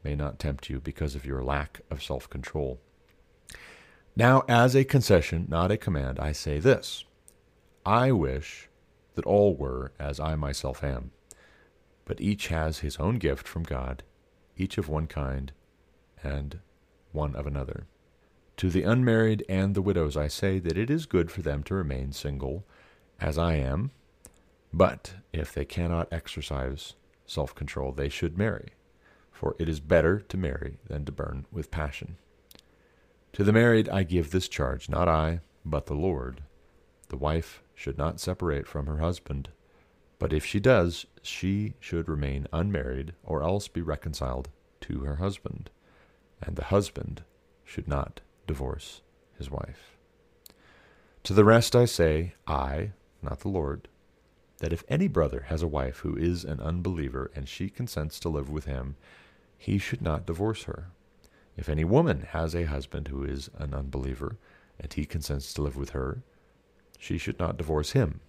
may 0.04 0.16
not 0.16 0.40
tempt 0.40 0.70
you 0.70 0.80
because 0.80 1.16
of 1.16 1.26
your 1.26 1.44
lack 1.44 1.82
of 1.90 2.04
self 2.04 2.30
control. 2.30 2.80
Now, 4.16 4.44
as 4.48 4.76
a 4.76 4.84
concession, 4.84 5.46
not 5.48 5.72
a 5.72 5.78
command, 5.78 6.20
I 6.20 6.32
say 6.32 6.60
this 6.60 7.06
I 7.86 8.12
wish 8.12 8.70
that 9.16 9.26
all 9.26 9.56
were 9.56 9.92
as 10.00 10.20
I 10.20 10.36
myself 10.36 10.84
am, 10.84 11.12
but 12.06 12.20
each 12.20 12.48
has 12.48 12.80
his 12.80 12.98
own 12.98 13.16
gift 13.16 13.48
from 13.48 13.64
God, 13.64 14.04
each 14.58 14.78
of 14.78 14.90
one 14.90 15.08
kind, 15.08 15.52
and 16.24 16.60
one 17.18 17.36
of 17.36 17.48
another. 17.48 17.88
To 18.58 18.70
the 18.70 18.84
unmarried 18.84 19.44
and 19.50 19.74
the 19.74 19.82
widows 19.82 20.16
I 20.16 20.28
say 20.28 20.60
that 20.60 20.78
it 20.78 20.90
is 20.92 21.08
good 21.08 21.32
for 21.32 21.42
them 21.42 21.64
to 21.64 21.74
remain 21.74 22.12
single, 22.12 22.64
as 23.20 23.40
I 23.40 23.56
am, 23.56 23.90
but 24.72 25.16
if 25.34 25.52
they 25.52 25.66
cannot 25.66 26.14
exercise 26.14 26.94
self 27.26 27.56
control, 27.56 27.92
they 27.92 28.08
should 28.08 28.38
marry, 28.38 28.70
for 29.32 29.56
it 29.58 29.68
is 29.68 29.80
better 29.80 30.20
to 30.20 30.38
marry 30.38 30.78
than 30.88 31.06
to 31.06 31.12
burn 31.12 31.48
with 31.52 31.72
passion. 31.72 32.18
To 33.34 33.44
the 33.44 33.54
married 33.54 33.90
I 33.90 34.04
give 34.04 34.30
this 34.30 34.48
charge, 34.48 34.88
not 34.88 35.10
I, 35.10 35.42
but 35.66 35.88
the 35.88 35.96
Lord. 35.96 36.44
The 37.10 37.18
wife 37.18 37.64
should 37.74 37.98
not 37.98 38.20
separate 38.20 38.68
from 38.68 38.86
her 38.86 39.00
husband, 39.00 39.50
but 40.20 40.34
if 40.34 40.46
she 40.46 40.60
does, 40.60 41.08
she 41.24 41.74
should 41.80 42.10
remain 42.10 42.48
unmarried, 42.54 43.14
or 43.24 43.44
else 43.44 43.68
be 43.68 43.82
reconciled 43.82 44.50
to 44.82 45.00
her 45.00 45.16
husband 45.16 45.72
and 46.42 46.56
the 46.56 46.66
husband 46.66 47.24
should 47.64 47.88
not 47.88 48.22
divorce 48.46 49.02
his 49.38 49.50
wife. 49.52 49.98
To 51.24 51.34
the 51.34 51.44
rest 51.44 51.76
I 51.76 51.86
say, 51.86 52.34
I, 52.48 52.92
not 53.22 53.42
the 53.42 53.50
Lord, 53.50 53.88
that 54.60 54.74
if 54.74 54.84
any 54.88 55.08
brother 55.08 55.46
has 55.50 55.62
a 55.62 55.68
wife 55.68 56.00
who 56.00 56.16
is 56.16 56.44
an 56.44 56.60
unbeliever 56.60 57.32
and 57.36 57.48
she 57.48 57.70
consents 57.70 58.20
to 58.22 58.30
live 58.30 58.50
with 58.50 58.66
him, 58.66 58.96
he 59.58 59.78
should 59.78 60.02
not 60.02 60.26
divorce 60.26 60.64
her. 60.64 60.88
If 61.58 61.70
any 61.70 61.84
woman 61.84 62.22
has 62.30 62.56
a 62.56 62.64
husband 62.64 63.08
who 63.08 63.24
is 63.24 63.50
an 63.58 63.74
unbeliever 63.74 64.38
and 64.80 64.94
he 64.94 65.06
consents 65.06 65.54
to 65.54 65.62
live 65.62 65.76
with 65.76 65.90
her, 65.90 66.22
she 66.98 67.18
should 67.18 67.40
not 67.40 67.58
divorce 67.58 67.92
him. 67.92 68.22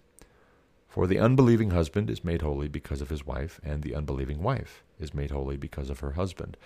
For 0.89 1.07
the 1.07 1.19
unbelieving 1.19 1.71
husband 1.71 2.09
is 2.11 2.25
made 2.25 2.43
holy 2.43 2.69
because 2.69 3.03
of 3.03 3.11
his 3.11 3.27
wife, 3.27 3.61
and 3.63 3.83
the 3.83 3.95
unbelieving 3.95 4.43
wife 4.43 4.83
is 4.99 5.15
made 5.15 5.31
holy 5.31 5.57
because 5.57 5.91
of 5.91 6.01
her 6.01 6.13
husband. 6.13 6.57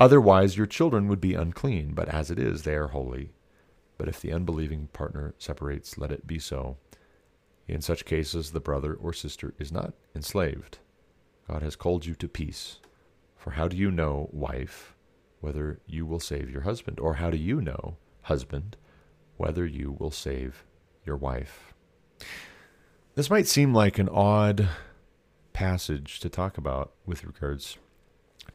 Otherwise, 0.00 0.56
your 0.56 0.66
children 0.66 1.08
would 1.08 1.20
be 1.20 1.34
unclean, 1.34 1.92
but 1.92 2.08
as 2.08 2.30
it 2.30 2.38
is, 2.38 2.62
they 2.62 2.74
are 2.74 2.88
holy. 2.88 3.32
But 3.98 4.08
if 4.08 4.18
the 4.18 4.32
unbelieving 4.32 4.88
partner 4.94 5.34
separates, 5.36 5.98
let 5.98 6.10
it 6.10 6.26
be 6.26 6.38
so. 6.38 6.78
In 7.68 7.82
such 7.82 8.06
cases, 8.06 8.50
the 8.50 8.60
brother 8.60 8.94
or 8.94 9.12
sister 9.12 9.52
is 9.58 9.70
not 9.70 9.92
enslaved. 10.16 10.78
God 11.46 11.62
has 11.62 11.76
called 11.76 12.06
you 12.06 12.14
to 12.14 12.28
peace. 12.28 12.78
For 13.36 13.50
how 13.50 13.68
do 13.68 13.76
you 13.76 13.90
know, 13.90 14.30
wife, 14.32 14.96
whether 15.42 15.80
you 15.86 16.06
will 16.06 16.18
save 16.18 16.50
your 16.50 16.62
husband? 16.62 16.98
Or 16.98 17.14
how 17.14 17.28
do 17.28 17.36
you 17.36 17.60
know, 17.60 17.98
husband, 18.22 18.78
whether 19.36 19.66
you 19.66 19.92
will 19.98 20.10
save 20.10 20.64
your 21.04 21.16
wife? 21.16 21.74
This 23.16 23.28
might 23.28 23.46
seem 23.46 23.74
like 23.74 23.98
an 23.98 24.08
odd 24.08 24.66
passage 25.52 26.20
to 26.20 26.30
talk 26.30 26.56
about 26.56 26.92
with 27.04 27.22
regards 27.24 27.76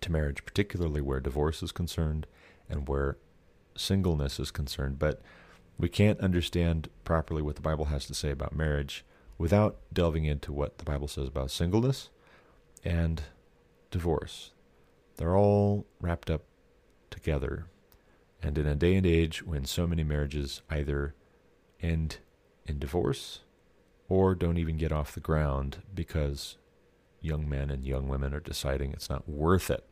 to 0.02 0.12
marriage, 0.12 0.46
particularly 0.46 1.02
where 1.02 1.20
divorce 1.20 1.64
is 1.64 1.72
concerned 1.72 2.28
and 2.70 2.88
where 2.88 3.18
singleness 3.76 4.40
is 4.40 4.52
concerned. 4.52 5.00
But 5.00 5.22
we 5.78 5.90
can't 5.90 6.20
understand 6.20 6.90
properly 7.04 7.42
what 7.42 7.56
the 7.56 7.62
Bible 7.62 7.86
has 7.86 8.06
to 8.08 8.14
say 8.14 8.32
about 8.32 8.56
marriage 8.56 9.06
without 9.38 9.78
delving 9.92 10.26
into 10.26 10.54
what 10.54 10.78
the 10.78 10.86
Bible 10.86 11.08
says 11.08 11.28
about 11.28 11.52
singleness 11.52 12.10
and 12.84 13.24
divorce. 13.92 14.52
They're 15.18 15.36
all 15.36 15.86
wrapped 16.00 16.30
up 16.30 16.44
together. 17.10 17.66
And 18.42 18.58
in 18.58 18.68
a 18.68 18.76
day 18.76 18.96
and 18.96 19.06
age 19.06 19.44
when 19.44 19.66
so 19.66 19.88
many 19.88 20.04
marriages 20.04 20.62
either 20.70 21.16
end 21.82 22.18
in 22.66 22.80
divorce 22.80 23.42
or 24.08 24.36
don't 24.36 24.58
even 24.58 24.78
get 24.78 24.92
off 24.92 25.14
the 25.14 25.20
ground 25.20 25.78
because 25.94 26.58
young 27.26 27.50
men 27.50 27.70
and 27.70 27.84
young 27.86 28.08
women 28.08 28.34
are 28.34 28.40
deciding 28.40 28.92
it's 28.92 29.10
not 29.10 29.28
worth 29.28 29.70
it 29.70 29.84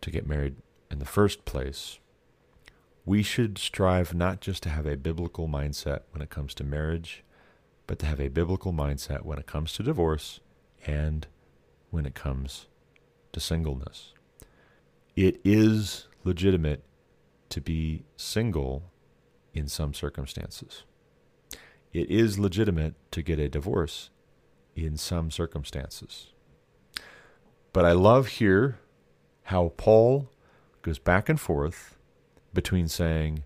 to 0.00 0.10
get 0.10 0.26
married 0.26 0.56
in 0.90 0.98
the 0.98 1.04
first 1.04 1.44
place, 1.44 1.98
we 3.06 3.22
should 3.22 3.58
strive 3.58 4.14
not 4.14 4.40
just 4.40 4.62
to 4.62 4.68
have 4.68 4.86
a 4.86 4.96
biblical 4.96 5.48
mindset 5.48 6.00
when 6.10 6.22
it 6.22 6.30
comes 6.30 6.54
to 6.54 6.64
marriage, 6.64 7.24
but 7.86 7.98
to 7.98 8.06
have 8.06 8.20
a 8.20 8.28
biblical 8.28 8.72
mindset 8.72 9.22
when 9.22 9.38
it 9.38 9.46
comes 9.46 9.72
to 9.74 9.82
divorce 9.82 10.40
and 10.86 11.26
when 11.90 12.06
it 12.06 12.14
comes 12.14 12.66
to 13.32 13.40
singleness. 13.40 14.12
It 15.16 15.40
is 15.44 16.06
legitimate 16.24 16.82
to 17.50 17.60
be 17.60 18.04
single 18.16 18.90
in 19.52 19.68
some 19.68 19.94
circumstances. 19.94 20.84
It 21.92 22.10
is 22.10 22.38
legitimate 22.38 22.94
to 23.12 23.22
get 23.22 23.38
a 23.38 23.48
divorce 23.48 24.10
in 24.74 24.96
some 24.96 25.30
circumstances. 25.30 26.33
But 27.74 27.84
I 27.84 27.90
love 27.90 28.28
here 28.28 28.78
how 29.42 29.72
Paul 29.76 30.30
goes 30.82 31.00
back 31.00 31.28
and 31.28 31.40
forth 31.40 31.96
between 32.54 32.86
saying, 32.86 33.42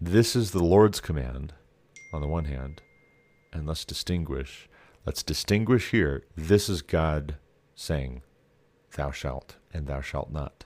This 0.00 0.36
is 0.36 0.52
the 0.52 0.62
Lord's 0.62 1.00
command, 1.00 1.54
on 2.12 2.20
the 2.20 2.28
one 2.28 2.44
hand, 2.44 2.80
and 3.52 3.66
let's 3.66 3.84
distinguish. 3.84 4.68
Let's 5.04 5.24
distinguish 5.24 5.90
here. 5.90 6.22
This 6.36 6.68
is 6.68 6.82
God 6.82 7.34
saying, 7.74 8.22
Thou 8.94 9.10
shalt, 9.10 9.56
and 9.74 9.88
thou 9.88 10.02
shalt 10.02 10.30
not, 10.30 10.64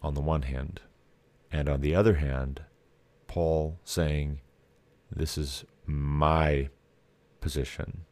on 0.00 0.14
the 0.14 0.20
one 0.20 0.42
hand. 0.42 0.82
And 1.50 1.68
on 1.68 1.80
the 1.80 1.96
other 1.96 2.14
hand, 2.14 2.62
Paul 3.26 3.80
saying, 3.82 4.40
This 5.10 5.36
is 5.36 5.64
my 5.84 6.68
position, 7.40 8.04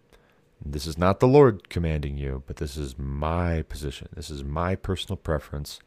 this 0.65 0.87
is 0.87 0.99
not 0.99 1.21
the 1.21 1.29
Lord 1.29 1.69
commanding 1.69 2.17
you, 2.19 2.43
but 2.47 2.57
this 2.57 2.77
is 2.77 2.99
my 2.99 3.63
position. 3.63 4.09
This 4.15 4.31
is 4.31 4.45
my 4.45 4.77
personal 4.77 5.17
preference. 5.17 5.81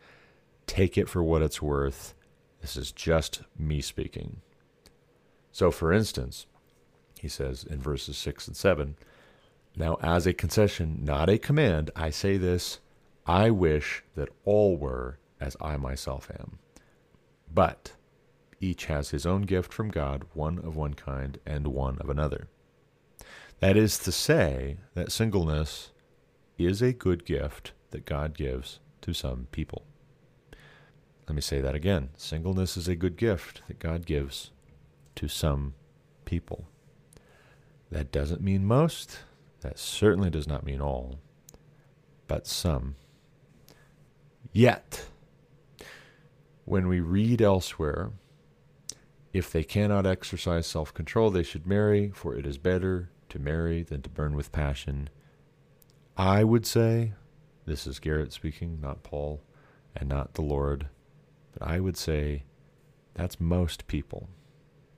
Take 0.68 0.98
it 0.98 1.10
for 1.10 1.24
what 1.24 1.42
it's 1.42 1.62
worth. 1.62 2.14
This 2.62 2.78
is 2.78 2.92
just 2.92 3.42
me 3.58 3.82
speaking. 3.82 4.42
So, 5.52 5.72
for 5.72 5.94
instance, 5.94 6.48
he 7.20 7.30
says 7.30 7.64
in 7.64 7.80
verses 7.80 8.18
6 8.18 8.48
and 8.48 8.58
7 8.58 8.96
Now, 9.78 9.98
as 10.02 10.28
a 10.28 10.34
concession, 10.34 11.02
not 11.04 11.30
a 11.30 11.38
command, 11.38 11.92
I 11.96 12.10
say 12.10 12.38
this 12.38 12.80
I 13.26 13.52
wish 13.52 14.04
that 14.16 14.30
all 14.46 14.78
were 14.78 15.20
as 15.40 15.58
I 15.62 15.78
myself 15.78 16.30
am. 16.40 16.60
But 17.54 17.94
Each 18.60 18.86
has 18.86 19.12
his 19.12 19.26
own 19.26 19.44
gift 19.44 19.74
from 19.74 19.90
God, 19.90 20.26
one 20.34 20.60
of 20.60 20.76
one 20.76 20.94
kind 20.96 21.40
and 21.46 21.68
one 21.68 21.98
of 22.00 22.10
another. 22.10 22.48
That 23.60 23.78
is 23.78 23.98
to 24.00 24.12
say, 24.12 24.78
that 24.94 25.12
singleness 25.12 25.92
is 26.58 26.82
a 26.82 26.94
good 26.94 27.26
gift 27.26 27.72
that 27.92 28.06
God 28.06 28.38
gives 28.38 28.80
to 29.02 29.14
some 29.14 29.48
people. 29.52 29.86
Let 31.28 31.36
me 31.36 31.42
say 31.42 31.62
that 31.62 31.76
again. 31.76 32.10
Singleness 32.18 32.78
is 32.78 32.88
a 32.88 32.96
good 32.96 33.18
gift 33.18 33.62
that 33.68 33.80
God 33.80 34.06
gives 34.06 34.52
to 35.16 35.28
some 35.28 35.74
people. 36.26 36.68
That 37.90 38.12
doesn't 38.12 38.42
mean 38.42 38.66
most, 38.66 39.20
that 39.62 39.80
certainly 39.80 40.30
does 40.30 40.48
not 40.48 40.66
mean 40.66 40.82
all, 40.82 41.20
but 42.28 42.46
some. 42.46 42.96
Yet, 44.52 45.08
when 46.66 46.88
we 46.88 47.00
read 47.00 47.42
elsewhere, 47.42 48.12
if 49.34 49.52
they 49.52 49.64
cannot 49.64 50.06
exercise 50.06 50.68
self 50.68 50.94
control, 50.94 51.30
they 51.30 51.44
should 51.44 51.68
marry, 51.68 52.12
for 52.14 52.36
it 52.36 52.46
is 52.46 52.58
better 52.58 53.10
to 53.36 53.42
marry 53.42 53.84
than 53.84 54.02
to 54.02 54.10
burn 54.10 54.34
with 54.34 54.54
passion. 54.54 55.10
I 56.18 56.46
would 56.46 56.66
say, 56.66 57.14
this 57.66 57.86
is 57.86 58.00
Garrett 58.00 58.32
speaking, 58.32 58.80
not 58.82 59.04
Paul, 59.04 59.42
and 59.94 60.08
not 60.08 60.36
the 60.36 60.42
Lord, 60.42 60.88
but 61.52 61.68
I 61.68 61.82
would 61.82 61.98
say 61.98 62.44
that's 63.14 63.40
most 63.40 63.88
people. 63.88 64.30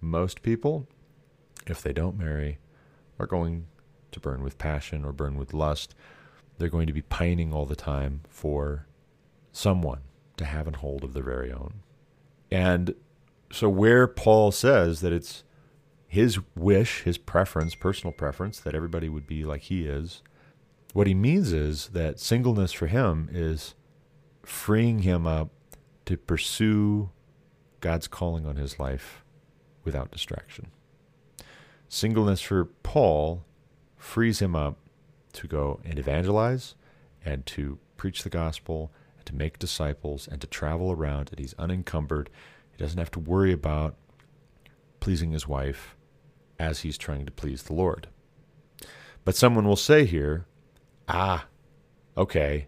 Most 0.02 0.44
people, 0.44 0.88
if 1.66 1.82
they 1.82 1.94
don't 1.94 2.18
marry, 2.18 2.60
are 3.20 3.26
going 3.26 3.66
to 4.12 4.20
burn 4.20 4.44
with 4.44 4.60
passion 4.60 5.04
or 5.04 5.12
burn 5.12 5.36
with 5.36 5.54
lust. 5.54 5.96
They're 6.60 6.70
going 6.70 6.88
to 6.88 6.94
be 6.94 7.02
pining 7.02 7.52
all 7.52 7.66
the 7.66 7.76
time 7.76 8.22
for 8.30 8.86
someone 9.52 10.02
to 10.38 10.46
have 10.46 10.68
and 10.68 10.76
hold 10.76 11.04
of 11.04 11.14
their 11.14 11.24
very 11.24 11.52
own. 11.52 11.82
And 12.52 12.94
so, 13.52 13.68
where 13.68 14.06
Paul 14.06 14.52
says 14.52 15.02
that 15.02 15.12
it's 15.12 15.44
his 16.08 16.40
wish, 16.56 17.04
his 17.04 17.18
preference, 17.18 17.76
personal 17.76 18.14
preference, 18.14 18.60
that 18.60 18.76
everybody 18.76 19.10
would 19.10 19.28
be 19.28 19.44
like 19.44 19.64
he 19.64 19.86
is, 19.86 20.22
what 20.94 21.08
he 21.08 21.14
means 21.14 21.52
is 21.52 21.90
that 21.90 22.20
singleness 22.20 22.72
for 22.72 22.88
him 22.88 23.30
is 23.32 23.76
freeing 24.42 25.00
him 25.00 25.28
up 25.28 25.50
to 26.06 26.18
pursue 26.18 27.10
God's 27.82 28.08
calling 28.08 28.46
on 28.46 28.56
his 28.56 28.80
life 28.80 29.24
without 29.84 30.12
distraction. 30.12 30.68
Singleness 31.90 32.42
for 32.42 32.66
Paul 32.66 33.44
frees 33.98 34.40
him 34.40 34.56
up 34.56 34.78
to 35.34 35.48
go 35.48 35.80
and 35.84 36.00
evangelize 36.00 36.76
and 37.24 37.46
to 37.48 37.78
preach 37.98 38.24
the 38.24 38.30
gospel 38.30 38.92
and 39.18 39.26
to 39.26 39.36
make 39.36 39.60
disciples 39.60 40.28
and 40.28 40.40
to 40.42 40.48
travel 40.48 40.92
around 40.92 41.30
and 41.30 41.40
he's 41.40 41.54
unencumbered. 41.60 42.30
He 42.72 42.78
doesn't 42.78 42.98
have 42.98 43.12
to 43.12 43.20
worry 43.20 43.52
about 43.52 43.96
pleasing 45.00 45.32
his 45.32 45.48
wife 45.48 45.97
as 46.60 46.82
he's 46.82 46.98
trying 46.98 47.26
to 47.26 47.32
please 47.32 47.64
the 47.64 47.74
Lord. 47.74 48.08
But 49.24 49.36
someone 49.36 49.68
will 49.68 49.76
say 49.76 50.06
here, 50.06 50.46
ah, 51.08 51.48
okay, 52.16 52.68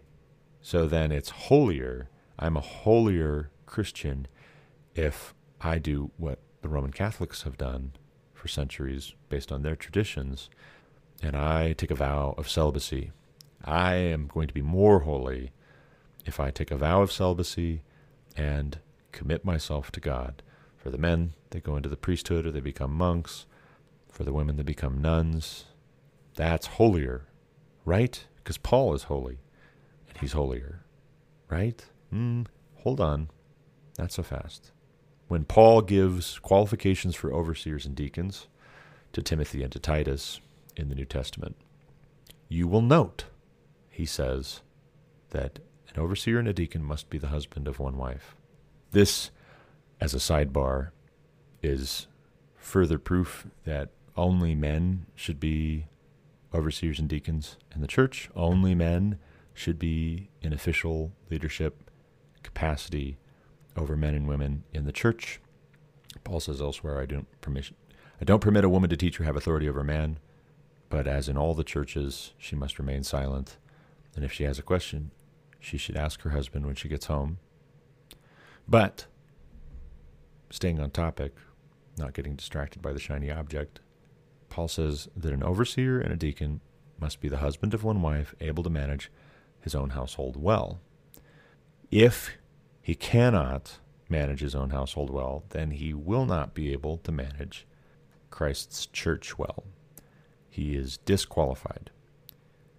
so 0.60 0.86
then 0.86 1.10
it's 1.10 1.30
holier. 1.30 2.08
I'm 2.38 2.56
a 2.56 2.60
holier 2.60 3.50
Christian 3.66 4.26
if 4.94 5.34
I 5.60 5.78
do 5.78 6.10
what 6.16 6.38
the 6.62 6.68
Roman 6.68 6.92
Catholics 6.92 7.42
have 7.42 7.56
done 7.56 7.92
for 8.34 8.48
centuries 8.48 9.14
based 9.28 9.52
on 9.52 9.62
their 9.62 9.76
traditions, 9.76 10.50
and 11.22 11.36
I 11.36 11.72
take 11.72 11.90
a 11.90 11.94
vow 11.94 12.34
of 12.36 12.48
celibacy. 12.48 13.12
I 13.64 13.94
am 13.94 14.26
going 14.26 14.48
to 14.48 14.54
be 14.54 14.62
more 14.62 15.00
holy 15.00 15.52
if 16.24 16.40
I 16.40 16.50
take 16.50 16.70
a 16.70 16.76
vow 16.76 17.02
of 17.02 17.12
celibacy 17.12 17.82
and 18.36 18.78
commit 19.12 19.44
myself 19.44 19.90
to 19.92 20.00
God. 20.00 20.42
For 20.76 20.90
the 20.90 20.98
men, 20.98 21.34
they 21.50 21.60
go 21.60 21.76
into 21.76 21.88
the 21.88 21.96
priesthood 21.96 22.46
or 22.46 22.50
they 22.50 22.60
become 22.60 22.92
monks. 22.92 23.46
For 24.10 24.24
the 24.24 24.32
women, 24.32 24.56
they 24.56 24.62
become 24.62 25.00
nuns. 25.00 25.66
That's 26.34 26.66
holier, 26.66 27.26
right? 27.84 28.26
Because 28.36 28.58
Paul 28.58 28.94
is 28.94 29.04
holy 29.04 29.38
and 30.08 30.18
he's 30.18 30.32
holier, 30.32 30.80
right? 31.48 31.84
Mm, 32.12 32.46
hold 32.76 33.00
on. 33.00 33.30
Not 33.98 34.12
so 34.12 34.22
fast 34.22 34.72
when 35.30 35.44
Paul 35.44 35.80
gives 35.82 36.40
qualifications 36.40 37.14
for 37.14 37.32
overseers 37.32 37.86
and 37.86 37.94
deacons 37.94 38.48
to 39.12 39.22
Timothy 39.22 39.62
and 39.62 39.70
to 39.70 39.78
Titus 39.78 40.40
in 40.76 40.88
the 40.88 40.96
New 40.96 41.04
Testament, 41.04 41.54
you 42.48 42.66
will 42.66 42.82
note, 42.82 43.26
he 43.88 44.04
says, 44.04 44.62
that 45.30 45.60
an 45.94 46.00
overseer 46.00 46.40
and 46.40 46.48
a 46.48 46.52
deacon 46.52 46.82
must 46.82 47.08
be 47.10 47.16
the 47.16 47.28
husband 47.28 47.68
of 47.68 47.78
one 47.78 47.96
wife. 47.96 48.34
This, 48.90 49.30
as 50.00 50.14
a 50.14 50.16
sidebar, 50.16 50.90
is 51.62 52.08
further 52.56 52.98
proof 52.98 53.46
that 53.64 53.90
only 54.20 54.54
men 54.54 55.06
should 55.14 55.40
be 55.40 55.86
overseers 56.52 56.98
and 56.98 57.08
deacons 57.08 57.56
in 57.74 57.80
the 57.80 57.86
church. 57.86 58.28
Only 58.36 58.74
men 58.74 59.18
should 59.54 59.78
be 59.78 60.28
in 60.42 60.52
official 60.52 61.12
leadership 61.30 61.90
capacity 62.42 63.18
over 63.76 63.96
men 63.96 64.14
and 64.14 64.28
women 64.28 64.64
in 64.74 64.84
the 64.84 64.92
church. 64.92 65.40
Paul 66.22 66.40
says 66.40 66.60
elsewhere, 66.60 67.00
I 67.00 67.06
don't 67.06 67.40
permission 67.40 67.76
I 68.20 68.24
don't 68.24 68.40
permit 68.40 68.64
a 68.64 68.68
woman 68.68 68.90
to 68.90 68.96
teach 68.96 69.18
or 69.18 69.24
have 69.24 69.36
authority 69.36 69.66
over 69.66 69.80
a 69.80 69.84
man, 69.84 70.18
but 70.90 71.06
as 71.06 71.26
in 71.26 71.38
all 71.38 71.54
the 71.54 71.64
churches, 71.64 72.34
she 72.36 72.54
must 72.54 72.78
remain 72.78 73.02
silent. 73.02 73.56
And 74.14 74.22
if 74.22 74.32
she 74.32 74.44
has 74.44 74.58
a 74.58 74.62
question, 74.62 75.12
she 75.58 75.78
should 75.78 75.96
ask 75.96 76.20
her 76.22 76.30
husband 76.30 76.66
when 76.66 76.74
she 76.74 76.90
gets 76.90 77.06
home. 77.06 77.38
But 78.68 79.06
staying 80.50 80.78
on 80.78 80.90
topic, 80.90 81.34
not 81.96 82.12
getting 82.12 82.36
distracted 82.36 82.82
by 82.82 82.92
the 82.92 83.00
shiny 83.00 83.30
object, 83.30 83.80
Paul 84.50 84.68
says 84.68 85.08
that 85.16 85.32
an 85.32 85.42
overseer 85.42 85.98
and 86.00 86.12
a 86.12 86.16
deacon 86.16 86.60
must 87.00 87.20
be 87.20 87.28
the 87.28 87.38
husband 87.38 87.72
of 87.72 87.82
one 87.82 88.02
wife, 88.02 88.34
able 88.40 88.62
to 88.62 88.70
manage 88.70 89.10
his 89.60 89.74
own 89.74 89.90
household 89.90 90.36
well. 90.36 90.80
If 91.90 92.36
he 92.82 92.94
cannot 92.94 93.78
manage 94.08 94.40
his 94.40 94.54
own 94.54 94.70
household 94.70 95.08
well, 95.08 95.44
then 95.50 95.70
he 95.70 95.94
will 95.94 96.26
not 96.26 96.52
be 96.52 96.72
able 96.72 96.98
to 96.98 97.12
manage 97.12 97.66
Christ's 98.30 98.86
church 98.86 99.38
well. 99.38 99.64
He 100.48 100.74
is 100.74 100.98
disqualified. 100.98 101.90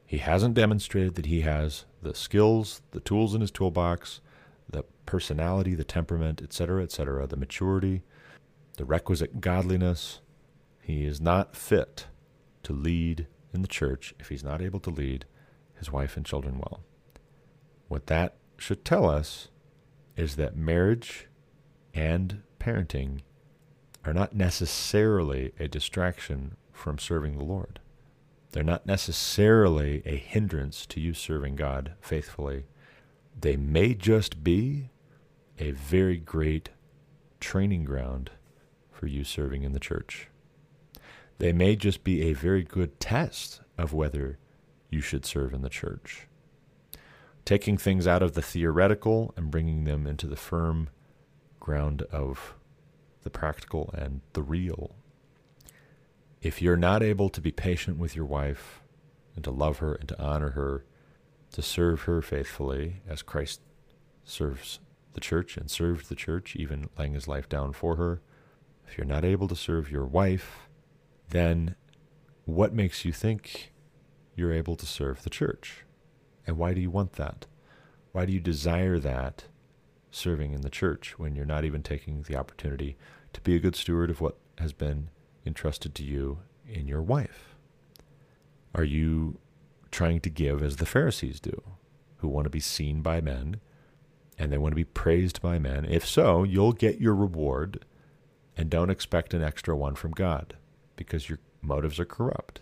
He 0.06 0.18
hasn't 0.18 0.56
demonstrated 0.56 1.16
that 1.16 1.26
he 1.26 1.42
has 1.42 1.86
the 2.02 2.14
skills, 2.14 2.82
the 2.92 3.00
tools 3.00 3.34
in 3.34 3.42
his 3.42 3.52
toolbox, 3.52 4.20
the 4.70 4.84
personality, 5.06 5.74
the 5.74 5.86
temperament, 5.86 6.42
etc., 6.42 6.84
etc., 6.84 7.28
the 7.28 7.38
maturity, 7.38 8.04
the 8.78 8.86
requisite 8.86 9.40
godliness. 9.40 10.20
He 10.82 11.06
is 11.06 11.22
not 11.22 11.56
fit 11.56 12.08
to 12.64 12.74
lead 12.74 13.28
in 13.54 13.62
the 13.62 13.68
church 13.68 14.14
if 14.20 14.30
he's 14.30 14.44
not 14.44 14.62
able 14.62 14.80
to 14.82 14.90
lead 14.90 15.26
his 15.76 15.92
wife 15.92 16.18
and 16.18 16.26
children 16.26 16.58
well. 16.58 16.82
What 17.88 18.08
that 18.08 18.36
should 18.58 18.86
tell 18.86 19.10
us 19.10 19.50
is 20.16 20.36
that 20.36 20.56
marriage 20.56 21.28
and 21.94 22.42
parenting 22.60 23.22
are 24.06 24.14
not 24.14 24.36
necessarily 24.36 25.54
a 25.60 25.68
distraction 25.68 26.56
from 26.72 26.98
serving 26.98 27.38
the 27.38 27.44
Lord. 27.44 27.80
They're 28.52 28.64
not 28.64 28.86
necessarily 28.86 30.02
a 30.06 30.18
hindrance 30.18 30.86
to 30.88 31.00
you 31.00 31.14
serving 31.14 31.56
God 31.56 31.94
faithfully. 32.02 32.66
They 33.40 33.56
may 33.56 33.94
just 33.94 34.44
be 34.44 34.90
a 35.58 35.72
very 35.72 36.18
great 36.18 36.70
training 37.40 37.86
ground 37.86 38.32
for 38.92 39.08
you 39.08 39.24
serving 39.24 39.64
in 39.64 39.74
the 39.74 39.80
church. 39.80 40.28
They 41.42 41.54
may 41.54 41.76
just 41.76 42.04
be 42.04 42.22
a 42.24 42.34
very 42.34 42.64
good 42.64 43.00
test 43.00 43.62
of 43.78 43.94
whether 43.94 44.38
you 44.90 45.02
should 45.02 45.26
serve 45.26 45.54
in 45.54 45.64
the 45.64 45.70
church 45.70 46.28
taking 47.46 47.78
things 47.78 48.08
out 48.08 48.22
of 48.22 48.34
the 48.34 48.42
theoretical 48.42 49.34
and 49.36 49.52
bringing 49.52 49.84
them 49.84 50.06
into 50.06 50.28
the 50.28 50.36
firm 50.36 50.90
ground 51.60 52.02
of 52.12 52.56
the 53.24 53.30
practical 53.30 53.90
and 53.94 54.22
the 54.34 54.44
real. 54.44 54.96
If 56.42 56.62
you're 56.62 56.78
not 56.78 57.04
able 57.04 57.30
to 57.30 57.42
be 57.42 57.52
patient 57.52 57.98
with 57.98 58.16
your 58.16 58.26
wife 58.26 58.82
and 59.36 59.44
to 59.44 59.52
love 59.52 59.80
her 59.80 59.94
and 59.94 60.10
to 60.10 60.22
honor 60.22 60.52
her, 60.52 60.86
to 61.52 61.62
serve 61.62 62.04
her 62.04 62.22
faithfully 62.22 63.02
as 63.08 63.22
Christ 63.22 63.62
serves 64.24 64.80
the 65.14 65.20
church 65.20 65.58
and 65.58 65.70
served 65.70 66.10
the 66.10 66.16
church, 66.16 66.56
even 66.56 66.90
laying 66.98 67.14
his 67.14 67.28
life 67.28 67.50
down 67.50 67.74
for 67.74 67.98
her, 67.98 68.22
if 68.88 68.98
you're 68.98 69.06
not 69.06 69.26
able 69.26 69.48
to 69.48 69.56
serve 69.56 69.92
your 69.92 70.06
wife, 70.06 70.70
then 71.32 71.76
what 72.46 72.74
makes 72.74 73.04
you 73.04 73.12
think 73.12 73.74
you're 74.36 74.54
able 74.54 74.76
to 74.76 74.86
serve 74.86 75.24
the 75.24 75.30
church? 75.30 75.86
And 76.46 76.58
why 76.58 76.74
do 76.74 76.82
you 76.82 76.90
want 76.90 77.14
that? 77.14 77.48
Why 78.12 78.26
do 78.26 78.34
you 78.34 78.40
desire 78.40 79.00
that 79.00 79.46
serving 80.12 80.54
in 80.54 80.62
the 80.62 80.70
church 80.70 81.18
when 81.18 81.36
you're 81.36 81.46
not 81.46 81.66
even 81.66 81.82
taking 81.82 82.24
the 82.24 82.36
opportunity 82.36 82.98
to 83.34 83.42
be 83.42 83.56
a 83.56 83.60
good 83.60 83.76
steward 83.76 84.10
of 84.10 84.20
what 84.20 84.38
has 84.58 84.74
been 84.74 85.10
entrusted 85.46 85.96
to 85.96 86.04
you 86.04 86.40
in 86.68 86.88
your 86.88 87.02
wife? 87.02 87.56
Are 88.76 88.84
you 88.84 89.40
trying 89.90 90.20
to 90.22 90.30
give 90.30 90.62
as 90.62 90.78
the 90.78 90.86
Pharisees 90.86 91.40
do, 91.40 91.62
who 92.18 92.28
want 92.28 92.46
to 92.46 92.50
be 92.50 92.60
seen 92.60 93.02
by 93.02 93.22
men 93.22 93.60
and 94.38 94.52
they 94.52 94.58
want 94.58 94.72
to 94.72 94.78
be 94.78 94.84
praised 94.84 95.42
by 95.42 95.60
men? 95.60 95.86
If 95.86 96.06
so, 96.06 96.44
you'll 96.44 96.74
get 96.74 97.00
your 97.00 97.16
reward 97.16 97.86
and 98.58 98.70
don't 98.70 98.90
expect 98.90 99.34
an 99.34 99.44
extra 99.44 99.76
one 99.76 99.96
from 99.96 100.12
God 100.12 100.56
because 101.04 101.30
your 101.30 101.40
motives 101.62 102.00
are 102.00 102.06
corrupt. 102.06 102.62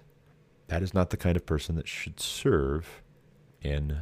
That 0.68 0.84
is 0.84 0.94
not 0.94 1.10
the 1.10 1.18
kind 1.18 1.36
of 1.36 1.46
person 1.46 1.76
that 1.76 1.88
should 1.88 2.20
serve 2.20 3.02
in 3.62 4.02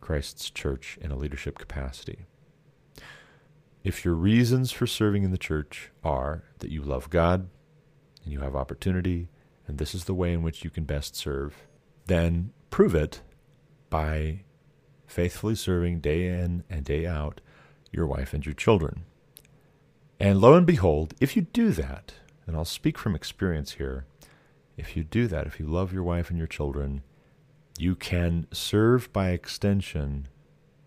Christ's 0.00 0.50
church 0.50 0.98
in 1.00 1.10
a 1.10 1.16
leadership 1.16 1.58
capacity. 1.58 2.26
If 3.82 4.04
your 4.04 4.14
reasons 4.14 4.70
for 4.70 4.86
serving 4.86 5.24
in 5.24 5.30
the 5.30 5.38
church 5.38 5.90
are 6.02 6.44
that 6.58 6.70
you 6.70 6.82
love 6.82 7.10
God 7.10 7.48
and 8.22 8.32
you 8.32 8.40
have 8.40 8.56
opportunity, 8.56 9.28
and 9.66 9.78
this 9.78 9.94
is 9.94 10.04
the 10.04 10.14
way 10.14 10.32
in 10.32 10.42
which 10.42 10.64
you 10.64 10.70
can 10.70 10.84
best 10.84 11.16
serve, 11.16 11.66
then 12.06 12.52
prove 12.70 12.94
it 12.94 13.22
by 13.88 14.44
faithfully 15.06 15.54
serving 15.54 16.00
day 16.00 16.26
in 16.26 16.64
and 16.68 16.84
day 16.84 17.06
out 17.06 17.40
your 17.92 18.06
wife 18.06 18.34
and 18.34 18.44
your 18.44 18.54
children. 18.54 19.04
And 20.18 20.40
lo 20.40 20.54
and 20.54 20.66
behold, 20.66 21.14
if 21.20 21.36
you 21.36 21.42
do 21.42 21.70
that, 21.72 22.14
and 22.46 22.56
I'll 22.56 22.64
speak 22.64 22.98
from 22.98 23.14
experience 23.14 23.72
here, 23.72 24.06
if 24.76 24.96
you 24.96 25.04
do 25.04 25.26
that, 25.28 25.46
if 25.46 25.60
you 25.60 25.66
love 25.66 25.92
your 25.92 26.02
wife 26.02 26.30
and 26.30 26.38
your 26.38 26.46
children, 26.46 27.02
you 27.78 27.94
can 27.94 28.46
serve 28.52 29.12
by 29.12 29.30
extension 29.30 30.28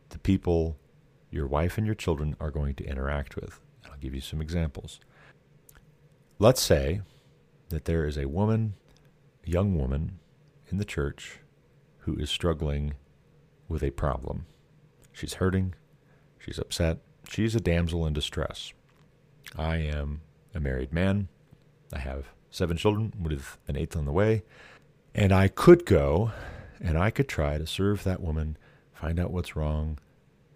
the 0.09 0.19
people 0.19 0.77
your 1.29 1.47
wife 1.47 1.77
and 1.77 1.85
your 1.85 1.95
children 1.95 2.35
are 2.39 2.51
going 2.51 2.75
to 2.75 2.85
interact 2.85 3.35
with. 3.35 3.59
And 3.83 3.91
I'll 3.91 3.99
give 3.99 4.15
you 4.15 4.21
some 4.21 4.41
examples. 4.41 4.99
Let's 6.39 6.61
say 6.61 7.01
that 7.69 7.85
there 7.85 8.05
is 8.05 8.17
a 8.17 8.27
woman, 8.27 8.75
a 9.45 9.49
young 9.49 9.77
woman 9.77 10.19
in 10.69 10.77
the 10.77 10.85
church 10.85 11.39
who 11.99 12.15
is 12.15 12.29
struggling 12.29 12.93
with 13.67 13.83
a 13.83 13.91
problem. 13.91 14.45
She's 15.11 15.35
hurting, 15.35 15.75
she's 16.39 16.59
upset, 16.59 16.99
she's 17.27 17.55
a 17.55 17.59
damsel 17.59 18.05
in 18.05 18.13
distress. 18.13 18.71
I 19.57 19.77
am 19.77 20.21
a 20.53 20.59
married 20.59 20.93
man. 20.93 21.27
I 21.93 21.99
have 21.99 22.27
seven 22.49 22.77
children 22.77 23.13
with 23.21 23.57
an 23.67 23.77
eighth 23.77 23.95
on 23.95 24.05
the 24.05 24.11
way. 24.11 24.43
And 25.13 25.31
I 25.31 25.47
could 25.47 25.85
go 25.85 26.31
and 26.79 26.97
I 26.97 27.09
could 27.09 27.27
try 27.27 27.57
to 27.57 27.65
serve 27.65 28.03
that 28.03 28.21
woman, 28.21 28.57
find 28.93 29.19
out 29.19 29.31
what's 29.31 29.55
wrong, 29.55 29.99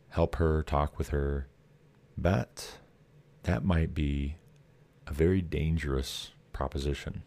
help 0.10 0.36
her, 0.36 0.64
talk 0.64 0.98
with 0.98 1.10
her. 1.10 1.48
But 2.18 2.78
that 3.44 3.64
might 3.64 3.94
be 3.94 4.36
a 5.08 5.14
very 5.14 5.42
dangerous 5.42 6.32
proposition. 6.54 7.24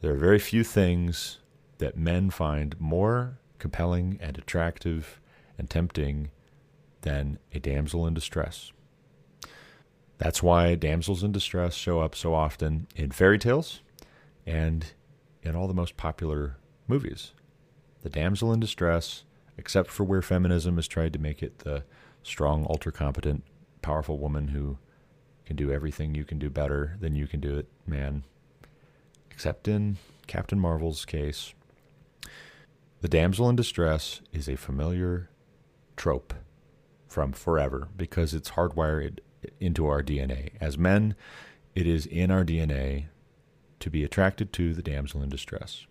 There 0.00 0.12
are 0.12 0.16
very 0.16 0.38
few 0.38 0.64
things 0.64 1.38
that 1.78 1.96
men 1.96 2.30
find 2.30 2.78
more 2.78 3.38
compelling 3.58 4.18
and 4.20 4.36
attractive 4.36 5.20
and 5.56 5.70
tempting 5.70 6.30
than 7.00 7.38
a 7.52 7.58
damsel 7.58 8.06
in 8.06 8.14
distress. 8.14 8.72
That's 10.24 10.42
why 10.42 10.74
damsels 10.74 11.22
in 11.22 11.32
distress 11.32 11.74
show 11.74 12.00
up 12.00 12.14
so 12.14 12.32
often 12.32 12.86
in 12.96 13.10
fairy 13.10 13.38
tales 13.38 13.82
and 14.46 14.86
in 15.42 15.54
all 15.54 15.68
the 15.68 15.74
most 15.74 15.98
popular 15.98 16.56
movies. 16.88 17.32
The 18.00 18.08
damsel 18.08 18.50
in 18.50 18.58
distress, 18.58 19.24
except 19.58 19.90
for 19.90 20.04
where 20.04 20.22
feminism 20.22 20.76
has 20.76 20.88
tried 20.88 21.12
to 21.12 21.18
make 21.18 21.42
it 21.42 21.58
the 21.58 21.84
strong, 22.22 22.66
ultra 22.70 22.90
competent, 22.90 23.44
powerful 23.82 24.16
woman 24.16 24.48
who 24.48 24.78
can 25.44 25.56
do 25.56 25.70
everything 25.70 26.14
you 26.14 26.24
can 26.24 26.38
do 26.38 26.48
better 26.48 26.96
than 27.00 27.14
you 27.14 27.26
can 27.26 27.40
do 27.40 27.58
it, 27.58 27.68
man. 27.86 28.24
Except 29.30 29.68
in 29.68 29.98
Captain 30.26 30.58
Marvel's 30.58 31.04
case, 31.04 31.52
the 33.02 33.08
damsel 33.08 33.50
in 33.50 33.56
distress 33.56 34.22
is 34.32 34.48
a 34.48 34.56
familiar 34.56 35.28
trope 35.98 36.32
from 37.06 37.32
forever 37.32 37.88
because 37.94 38.32
it's 38.32 38.52
hardwired 38.52 39.18
into 39.60 39.86
our 39.86 40.02
DNA. 40.02 40.50
As 40.60 40.78
men, 40.78 41.14
it 41.74 41.86
is 41.86 42.06
in 42.06 42.30
our 42.30 42.44
DNA 42.44 43.06
to 43.80 43.90
be 43.90 44.04
attracted 44.04 44.52
to 44.54 44.72
the 44.72 44.82
damsel 44.82 45.22
in 45.22 45.28
distress. 45.28 45.86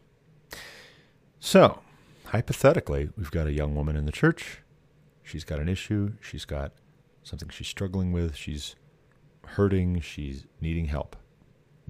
So, 1.40 1.80
hypothetically, 2.26 3.10
we've 3.18 3.32
got 3.32 3.48
a 3.48 3.54
young 3.54 3.76
woman 3.76 3.96
in 3.96 4.06
the 4.06 4.12
church. 4.12 4.60
She's 5.22 5.44
got 5.44 5.60
an 5.60 5.70
issue. 5.70 6.14
She's 6.22 6.46
got 6.46 6.72
something 7.24 7.50
she's 7.50 7.68
struggling 7.68 8.12
with. 8.12 8.36
She's 8.36 8.76
hurting. 9.46 10.02
She's 10.02 10.46
needing 10.62 10.86
help. 10.86 11.16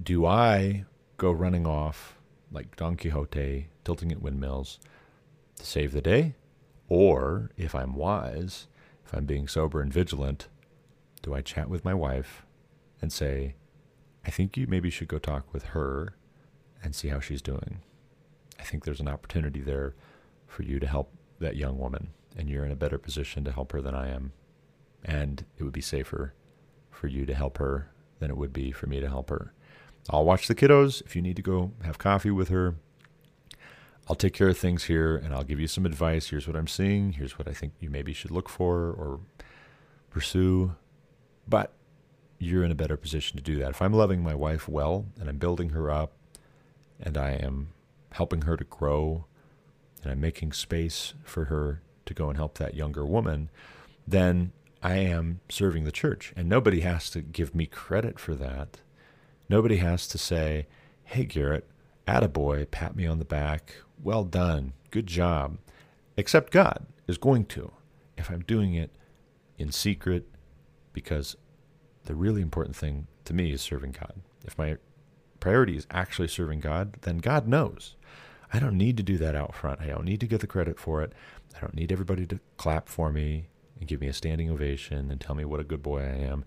Do 0.02 0.26
I 0.26 0.84
go 1.16 1.30
running 1.30 1.66
off 1.66 2.18
like 2.50 2.76
Don 2.76 2.96
Quixote, 2.96 3.68
tilting 3.84 4.12
at 4.12 4.22
windmills 4.22 4.80
to 5.56 5.64
save 5.64 5.92
the 5.92 6.02
day? 6.02 6.34
Or, 6.88 7.50
if 7.56 7.74
I'm 7.74 7.94
wise, 7.94 8.66
if 9.06 9.14
I'm 9.14 9.24
being 9.24 9.48
sober 9.48 9.80
and 9.80 9.92
vigilant, 9.92 10.48
do 11.24 11.34
I 11.34 11.40
chat 11.40 11.70
with 11.70 11.86
my 11.86 11.94
wife 11.94 12.44
and 13.00 13.10
say, 13.10 13.54
I 14.26 14.30
think 14.30 14.58
you 14.58 14.66
maybe 14.66 14.90
should 14.90 15.08
go 15.08 15.18
talk 15.18 15.52
with 15.54 15.64
her 15.68 16.14
and 16.82 16.94
see 16.94 17.08
how 17.08 17.18
she's 17.18 17.40
doing? 17.40 17.80
I 18.60 18.62
think 18.62 18.84
there's 18.84 19.00
an 19.00 19.08
opportunity 19.08 19.60
there 19.60 19.94
for 20.46 20.64
you 20.64 20.78
to 20.78 20.86
help 20.86 21.10
that 21.40 21.56
young 21.56 21.78
woman, 21.78 22.10
and 22.36 22.48
you're 22.48 22.66
in 22.66 22.70
a 22.70 22.76
better 22.76 22.98
position 22.98 23.42
to 23.44 23.52
help 23.52 23.72
her 23.72 23.80
than 23.80 23.94
I 23.94 24.10
am. 24.10 24.32
And 25.02 25.46
it 25.56 25.64
would 25.64 25.72
be 25.72 25.80
safer 25.80 26.34
for 26.90 27.08
you 27.08 27.24
to 27.24 27.34
help 27.34 27.56
her 27.56 27.90
than 28.18 28.30
it 28.30 28.36
would 28.36 28.52
be 28.52 28.70
for 28.70 28.86
me 28.86 29.00
to 29.00 29.08
help 29.08 29.30
her. 29.30 29.54
I'll 30.10 30.24
watch 30.26 30.46
the 30.46 30.54
kiddos. 30.54 31.02
If 31.06 31.16
you 31.16 31.22
need 31.22 31.36
to 31.36 31.42
go 31.42 31.72
have 31.82 31.96
coffee 31.96 32.30
with 32.30 32.48
her, 32.48 32.74
I'll 34.08 34.16
take 34.16 34.34
care 34.34 34.48
of 34.48 34.58
things 34.58 34.84
here 34.84 35.16
and 35.16 35.34
I'll 35.34 35.44
give 35.44 35.58
you 35.58 35.68
some 35.68 35.86
advice. 35.86 36.28
Here's 36.28 36.46
what 36.46 36.56
I'm 36.56 36.68
seeing. 36.68 37.12
Here's 37.12 37.38
what 37.38 37.48
I 37.48 37.54
think 37.54 37.72
you 37.80 37.88
maybe 37.88 38.12
should 38.12 38.30
look 38.30 38.50
for 38.50 38.90
or 38.90 39.20
pursue. 40.10 40.74
But 41.48 41.72
you're 42.38 42.64
in 42.64 42.70
a 42.70 42.76
better 42.76 42.96
position 42.96 43.36
to 43.36 43.42
do 43.42 43.56
that. 43.58 43.70
If 43.70 43.82
I'm 43.82 43.92
loving 43.92 44.22
my 44.22 44.34
wife 44.34 44.68
well 44.68 45.06
and 45.18 45.28
I'm 45.28 45.38
building 45.38 45.70
her 45.70 45.90
up 45.90 46.12
and 47.00 47.16
I 47.16 47.32
am 47.32 47.68
helping 48.12 48.42
her 48.42 48.56
to 48.56 48.64
grow 48.64 49.24
and 50.02 50.12
I'm 50.12 50.20
making 50.20 50.52
space 50.52 51.14
for 51.24 51.46
her 51.46 51.82
to 52.06 52.14
go 52.14 52.28
and 52.28 52.36
help 52.36 52.58
that 52.58 52.74
younger 52.74 53.04
woman, 53.04 53.50
then 54.06 54.52
I 54.82 54.96
am 54.96 55.40
serving 55.48 55.84
the 55.84 55.92
church. 55.92 56.32
And 56.36 56.48
nobody 56.48 56.80
has 56.80 57.08
to 57.10 57.22
give 57.22 57.54
me 57.54 57.66
credit 57.66 58.18
for 58.18 58.34
that. 58.34 58.80
Nobody 59.48 59.76
has 59.76 60.06
to 60.08 60.18
say, 60.18 60.66
hey, 61.04 61.24
Garrett, 61.24 61.66
attaboy, 62.06 62.70
pat 62.70 62.94
me 62.96 63.06
on 63.06 63.18
the 63.18 63.24
back, 63.24 63.76
well 64.02 64.24
done, 64.24 64.74
good 64.90 65.06
job. 65.06 65.58
Except 66.16 66.52
God 66.52 66.86
is 67.06 67.18
going 67.18 67.46
to 67.46 67.72
if 68.16 68.30
I'm 68.30 68.42
doing 68.42 68.74
it 68.74 68.90
in 69.58 69.72
secret 69.72 70.28
because 70.94 71.36
the 72.04 72.14
really 72.14 72.40
important 72.40 72.74
thing 72.74 73.06
to 73.26 73.34
me 73.34 73.52
is 73.52 73.60
serving 73.60 73.92
God. 73.92 74.14
If 74.46 74.56
my 74.56 74.78
priority 75.40 75.76
is 75.76 75.86
actually 75.90 76.28
serving 76.28 76.60
God, 76.60 76.96
then 77.02 77.18
God 77.18 77.46
knows. 77.46 77.96
I 78.52 78.58
don't 78.58 78.78
need 78.78 78.96
to 78.96 79.02
do 79.02 79.18
that 79.18 79.34
out 79.34 79.54
front. 79.54 79.80
I 79.80 79.88
don't 79.88 80.04
need 80.04 80.20
to 80.20 80.26
get 80.26 80.40
the 80.40 80.46
credit 80.46 80.78
for 80.78 81.02
it. 81.02 81.12
I 81.56 81.60
don't 81.60 81.74
need 81.74 81.92
everybody 81.92 82.24
to 82.26 82.40
clap 82.56 82.88
for 82.88 83.12
me 83.12 83.48
and 83.78 83.88
give 83.88 84.00
me 84.00 84.06
a 84.06 84.12
standing 84.12 84.50
ovation 84.50 85.10
and 85.10 85.20
tell 85.20 85.34
me 85.34 85.44
what 85.44 85.60
a 85.60 85.64
good 85.64 85.82
boy 85.82 86.00
I 86.00 86.16
am. 86.24 86.44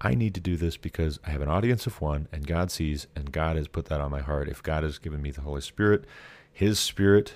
I 0.00 0.14
need 0.14 0.34
to 0.34 0.40
do 0.40 0.56
this 0.56 0.76
because 0.76 1.18
I 1.26 1.30
have 1.30 1.40
an 1.40 1.48
audience 1.48 1.86
of 1.86 2.00
one 2.00 2.28
and 2.32 2.46
God 2.46 2.70
sees 2.70 3.06
and 3.16 3.32
God 3.32 3.56
has 3.56 3.68
put 3.68 3.86
that 3.86 4.00
on 4.00 4.10
my 4.10 4.20
heart. 4.20 4.48
If 4.48 4.62
God 4.62 4.82
has 4.82 4.98
given 4.98 5.22
me 5.22 5.30
the 5.30 5.40
Holy 5.40 5.60
Spirit, 5.60 6.04
His 6.52 6.78
Spirit, 6.78 7.34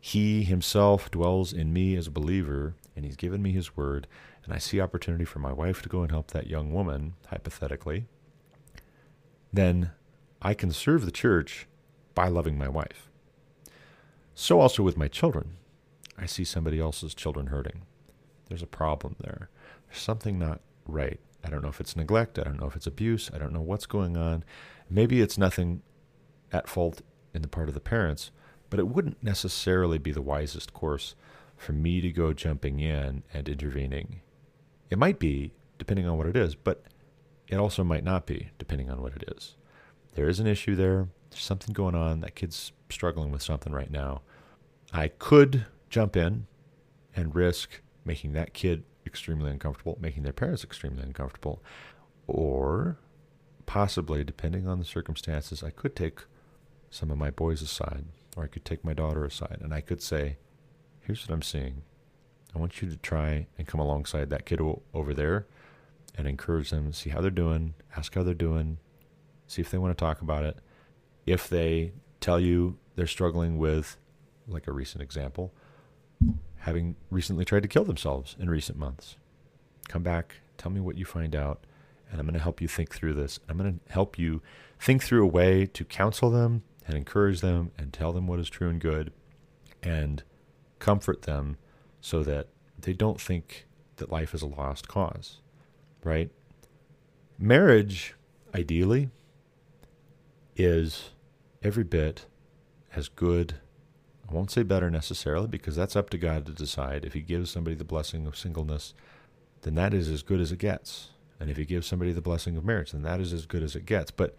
He 0.00 0.44
Himself 0.44 1.10
dwells 1.10 1.52
in 1.52 1.72
me 1.72 1.96
as 1.96 2.06
a 2.06 2.10
believer 2.10 2.74
and 2.96 3.04
He's 3.04 3.16
given 3.16 3.42
me 3.42 3.52
His 3.52 3.76
Word 3.76 4.06
and 4.50 4.56
I 4.56 4.58
see 4.58 4.80
opportunity 4.80 5.24
for 5.24 5.38
my 5.38 5.52
wife 5.52 5.80
to 5.82 5.88
go 5.88 6.02
and 6.02 6.10
help 6.10 6.32
that 6.32 6.48
young 6.48 6.72
woman, 6.72 7.14
hypothetically, 7.28 8.06
then 9.52 9.92
I 10.42 10.54
can 10.54 10.72
serve 10.72 11.04
the 11.04 11.12
church 11.12 11.68
by 12.16 12.26
loving 12.26 12.58
my 12.58 12.68
wife. 12.68 13.08
So 14.34 14.58
also 14.58 14.82
with 14.82 14.96
my 14.96 15.06
children. 15.06 15.52
I 16.18 16.26
see 16.26 16.42
somebody 16.42 16.80
else's 16.80 17.14
children 17.14 17.46
hurting. 17.46 17.82
There's 18.48 18.60
a 18.60 18.66
problem 18.66 19.14
there. 19.20 19.50
There's 19.86 20.02
something 20.02 20.36
not 20.36 20.62
right. 20.84 21.20
I 21.44 21.48
don't 21.48 21.62
know 21.62 21.68
if 21.68 21.80
it's 21.80 21.94
neglect. 21.94 22.36
I 22.36 22.42
don't 22.42 22.58
know 22.58 22.66
if 22.66 22.74
it's 22.74 22.88
abuse. 22.88 23.30
I 23.32 23.38
don't 23.38 23.52
know 23.52 23.60
what's 23.60 23.86
going 23.86 24.16
on. 24.16 24.42
Maybe 24.90 25.20
it's 25.20 25.38
nothing 25.38 25.82
at 26.50 26.68
fault 26.68 27.02
in 27.32 27.42
the 27.42 27.48
part 27.48 27.68
of 27.68 27.74
the 27.74 27.80
parents, 27.80 28.32
but 28.68 28.80
it 28.80 28.88
wouldn't 28.88 29.22
necessarily 29.22 29.98
be 29.98 30.10
the 30.10 30.20
wisest 30.20 30.72
course 30.72 31.14
for 31.56 31.72
me 31.72 32.00
to 32.00 32.10
go 32.10 32.32
jumping 32.32 32.80
in 32.80 33.22
and 33.32 33.48
intervening 33.48 34.22
it 34.90 34.98
might 34.98 35.18
be, 35.18 35.52
depending 35.78 36.06
on 36.06 36.18
what 36.18 36.26
it 36.26 36.36
is, 36.36 36.54
but 36.54 36.82
it 37.48 37.56
also 37.56 37.82
might 37.82 38.04
not 38.04 38.26
be, 38.26 38.50
depending 38.58 38.90
on 38.90 39.00
what 39.00 39.14
it 39.14 39.24
is. 39.36 39.56
There 40.14 40.28
is 40.28 40.40
an 40.40 40.46
issue 40.46 40.74
there. 40.74 41.08
There's 41.30 41.42
something 41.42 41.72
going 41.72 41.94
on. 41.94 42.20
That 42.20 42.34
kid's 42.34 42.72
struggling 42.90 43.30
with 43.30 43.42
something 43.42 43.72
right 43.72 43.90
now. 43.90 44.22
I 44.92 45.08
could 45.08 45.66
jump 45.88 46.16
in 46.16 46.46
and 47.14 47.34
risk 47.34 47.80
making 48.04 48.32
that 48.32 48.54
kid 48.54 48.84
extremely 49.06 49.50
uncomfortable, 49.50 49.98
making 50.00 50.24
their 50.24 50.32
parents 50.32 50.64
extremely 50.64 51.02
uncomfortable, 51.02 51.62
or 52.26 52.98
possibly, 53.66 54.24
depending 54.24 54.66
on 54.66 54.78
the 54.78 54.84
circumstances, 54.84 55.62
I 55.62 55.70
could 55.70 55.94
take 55.94 56.20
some 56.90 57.10
of 57.10 57.18
my 57.18 57.30
boys 57.30 57.62
aside, 57.62 58.04
or 58.36 58.44
I 58.44 58.48
could 58.48 58.64
take 58.64 58.84
my 58.84 58.94
daughter 58.94 59.24
aside, 59.24 59.58
and 59.60 59.72
I 59.72 59.80
could 59.80 60.02
say, 60.02 60.38
Here's 61.02 61.26
what 61.26 61.34
I'm 61.34 61.42
seeing. 61.42 61.82
I 62.54 62.58
want 62.58 62.82
you 62.82 62.90
to 62.90 62.96
try 62.96 63.46
and 63.56 63.66
come 63.66 63.80
alongside 63.80 64.30
that 64.30 64.44
kiddo 64.44 64.82
over 64.92 65.14
there 65.14 65.46
and 66.16 66.26
encourage 66.26 66.70
them, 66.70 66.92
see 66.92 67.10
how 67.10 67.20
they're 67.20 67.30
doing, 67.30 67.74
ask 67.96 68.14
how 68.14 68.22
they're 68.22 68.34
doing, 68.34 68.78
see 69.46 69.62
if 69.62 69.70
they 69.70 69.78
want 69.78 69.96
to 69.96 70.04
talk 70.04 70.20
about 70.20 70.44
it. 70.44 70.58
If 71.26 71.48
they 71.48 71.92
tell 72.20 72.40
you 72.40 72.76
they're 72.96 73.06
struggling 73.06 73.58
with, 73.58 73.96
like 74.48 74.66
a 74.66 74.72
recent 74.72 75.02
example, 75.02 75.52
having 76.58 76.96
recently 77.10 77.44
tried 77.44 77.62
to 77.62 77.68
kill 77.68 77.84
themselves 77.84 78.36
in 78.38 78.50
recent 78.50 78.78
months, 78.78 79.16
come 79.88 80.02
back, 80.02 80.36
tell 80.58 80.70
me 80.70 80.80
what 80.80 80.96
you 80.96 81.04
find 81.04 81.36
out, 81.36 81.64
and 82.10 82.20
I'm 82.20 82.26
going 82.26 82.34
to 82.34 82.42
help 82.42 82.60
you 82.60 82.68
think 82.68 82.92
through 82.94 83.14
this. 83.14 83.38
I'm 83.48 83.56
going 83.56 83.80
to 83.86 83.92
help 83.92 84.18
you 84.18 84.42
think 84.80 85.02
through 85.02 85.22
a 85.22 85.28
way 85.28 85.66
to 85.66 85.84
counsel 85.84 86.30
them 86.30 86.64
and 86.86 86.96
encourage 86.96 87.40
them 87.40 87.70
and 87.78 87.92
tell 87.92 88.12
them 88.12 88.26
what 88.26 88.40
is 88.40 88.50
true 88.50 88.68
and 88.68 88.80
good 88.80 89.12
and 89.82 90.22
comfort 90.80 91.22
them 91.22 91.56
so 92.00 92.22
that 92.22 92.48
they 92.78 92.92
don't 92.92 93.20
think 93.20 93.66
that 93.96 94.10
life 94.10 94.34
is 94.34 94.42
a 94.42 94.46
lost 94.46 94.88
cause, 94.88 95.40
right? 96.02 96.30
Marriage, 97.38 98.14
ideally, 98.54 99.10
is 100.56 101.10
every 101.62 101.84
bit 101.84 102.26
as 102.94 103.08
good. 103.08 103.54
I 104.28 104.32
won't 104.32 104.50
say 104.50 104.62
better 104.62 104.90
necessarily 104.90 105.46
because 105.46 105.76
that's 105.76 105.96
up 105.96 106.10
to 106.10 106.18
God 106.18 106.46
to 106.46 106.52
decide. 106.52 107.04
If 107.04 107.12
He 107.14 107.20
gives 107.20 107.50
somebody 107.50 107.76
the 107.76 107.84
blessing 107.84 108.26
of 108.26 108.36
singleness, 108.36 108.94
then 109.62 109.74
that 109.74 109.94
is 109.94 110.08
as 110.08 110.22
good 110.22 110.40
as 110.40 110.52
it 110.52 110.58
gets. 110.58 111.10
And 111.38 111.50
if 111.50 111.56
He 111.56 111.64
gives 111.64 111.86
somebody 111.86 112.12
the 112.12 112.20
blessing 112.20 112.56
of 112.56 112.64
marriage, 112.64 112.92
then 112.92 113.02
that 113.02 113.20
is 113.20 113.32
as 113.32 113.46
good 113.46 113.62
as 113.62 113.76
it 113.76 113.86
gets. 113.86 114.10
But 114.10 114.36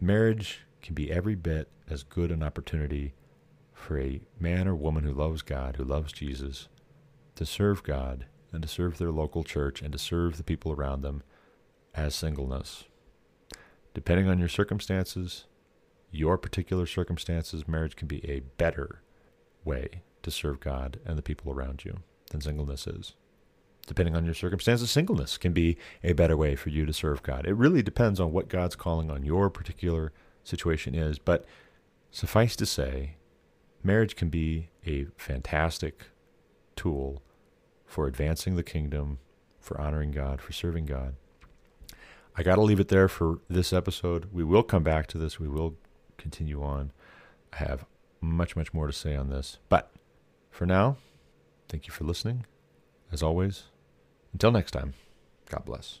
marriage 0.00 0.60
can 0.82 0.94
be 0.94 1.10
every 1.10 1.34
bit 1.34 1.68
as 1.88 2.02
good 2.02 2.30
an 2.30 2.42
opportunity 2.42 3.14
for 3.72 3.98
a 3.98 4.20
man 4.38 4.68
or 4.68 4.74
woman 4.74 5.04
who 5.04 5.12
loves 5.12 5.42
God, 5.42 5.76
who 5.76 5.84
loves 5.84 6.12
Jesus, 6.12 6.68
to 7.38 7.46
serve 7.46 7.84
God 7.84 8.26
and 8.52 8.62
to 8.62 8.68
serve 8.68 8.98
their 8.98 9.12
local 9.12 9.44
church 9.44 9.80
and 9.80 9.92
to 9.92 9.98
serve 9.98 10.36
the 10.36 10.42
people 10.42 10.72
around 10.72 11.02
them 11.02 11.22
as 11.94 12.16
singleness. 12.16 12.86
Depending 13.94 14.28
on 14.28 14.40
your 14.40 14.48
circumstances, 14.48 15.44
your 16.10 16.36
particular 16.36 16.84
circumstances, 16.84 17.68
marriage 17.68 17.94
can 17.94 18.08
be 18.08 18.28
a 18.28 18.40
better 18.40 19.02
way 19.64 20.02
to 20.24 20.32
serve 20.32 20.58
God 20.58 20.98
and 21.06 21.16
the 21.16 21.22
people 21.22 21.52
around 21.52 21.84
you 21.84 21.98
than 22.32 22.40
singleness 22.40 22.88
is. 22.88 23.14
Depending 23.86 24.16
on 24.16 24.24
your 24.24 24.34
circumstances, 24.34 24.90
singleness 24.90 25.38
can 25.38 25.52
be 25.52 25.78
a 26.02 26.14
better 26.14 26.36
way 26.36 26.56
for 26.56 26.70
you 26.70 26.86
to 26.86 26.92
serve 26.92 27.22
God. 27.22 27.46
It 27.46 27.54
really 27.54 27.82
depends 27.82 28.18
on 28.18 28.32
what 28.32 28.48
God's 28.48 28.74
calling 28.74 29.12
on 29.12 29.24
your 29.24 29.48
particular 29.48 30.12
situation 30.42 30.96
is. 30.96 31.20
But 31.20 31.44
suffice 32.10 32.56
to 32.56 32.66
say, 32.66 33.14
marriage 33.84 34.16
can 34.16 34.28
be 34.28 34.70
a 34.84 35.06
fantastic 35.16 36.06
tool 36.74 37.22
for 37.88 38.06
advancing 38.06 38.54
the 38.54 38.62
kingdom, 38.62 39.18
for 39.58 39.80
honoring 39.80 40.12
God, 40.12 40.40
for 40.40 40.52
serving 40.52 40.84
God. 40.84 41.14
I 42.36 42.44
got 42.44 42.54
to 42.54 42.60
leave 42.60 42.78
it 42.78 42.88
there 42.88 43.08
for 43.08 43.40
this 43.48 43.72
episode. 43.72 44.28
We 44.30 44.44
will 44.44 44.62
come 44.62 44.84
back 44.84 45.08
to 45.08 45.18
this. 45.18 45.40
We 45.40 45.48
will 45.48 45.74
continue 46.18 46.62
on. 46.62 46.92
I 47.52 47.56
have 47.56 47.86
much, 48.20 48.54
much 48.54 48.72
more 48.72 48.86
to 48.86 48.92
say 48.92 49.16
on 49.16 49.30
this. 49.30 49.58
But 49.68 49.90
for 50.50 50.66
now, 50.66 50.98
thank 51.68 51.88
you 51.88 51.92
for 51.92 52.04
listening. 52.04 52.46
As 53.10 53.22
always, 53.22 53.64
until 54.32 54.52
next 54.52 54.72
time, 54.72 54.92
God 55.50 55.64
bless. 55.64 56.00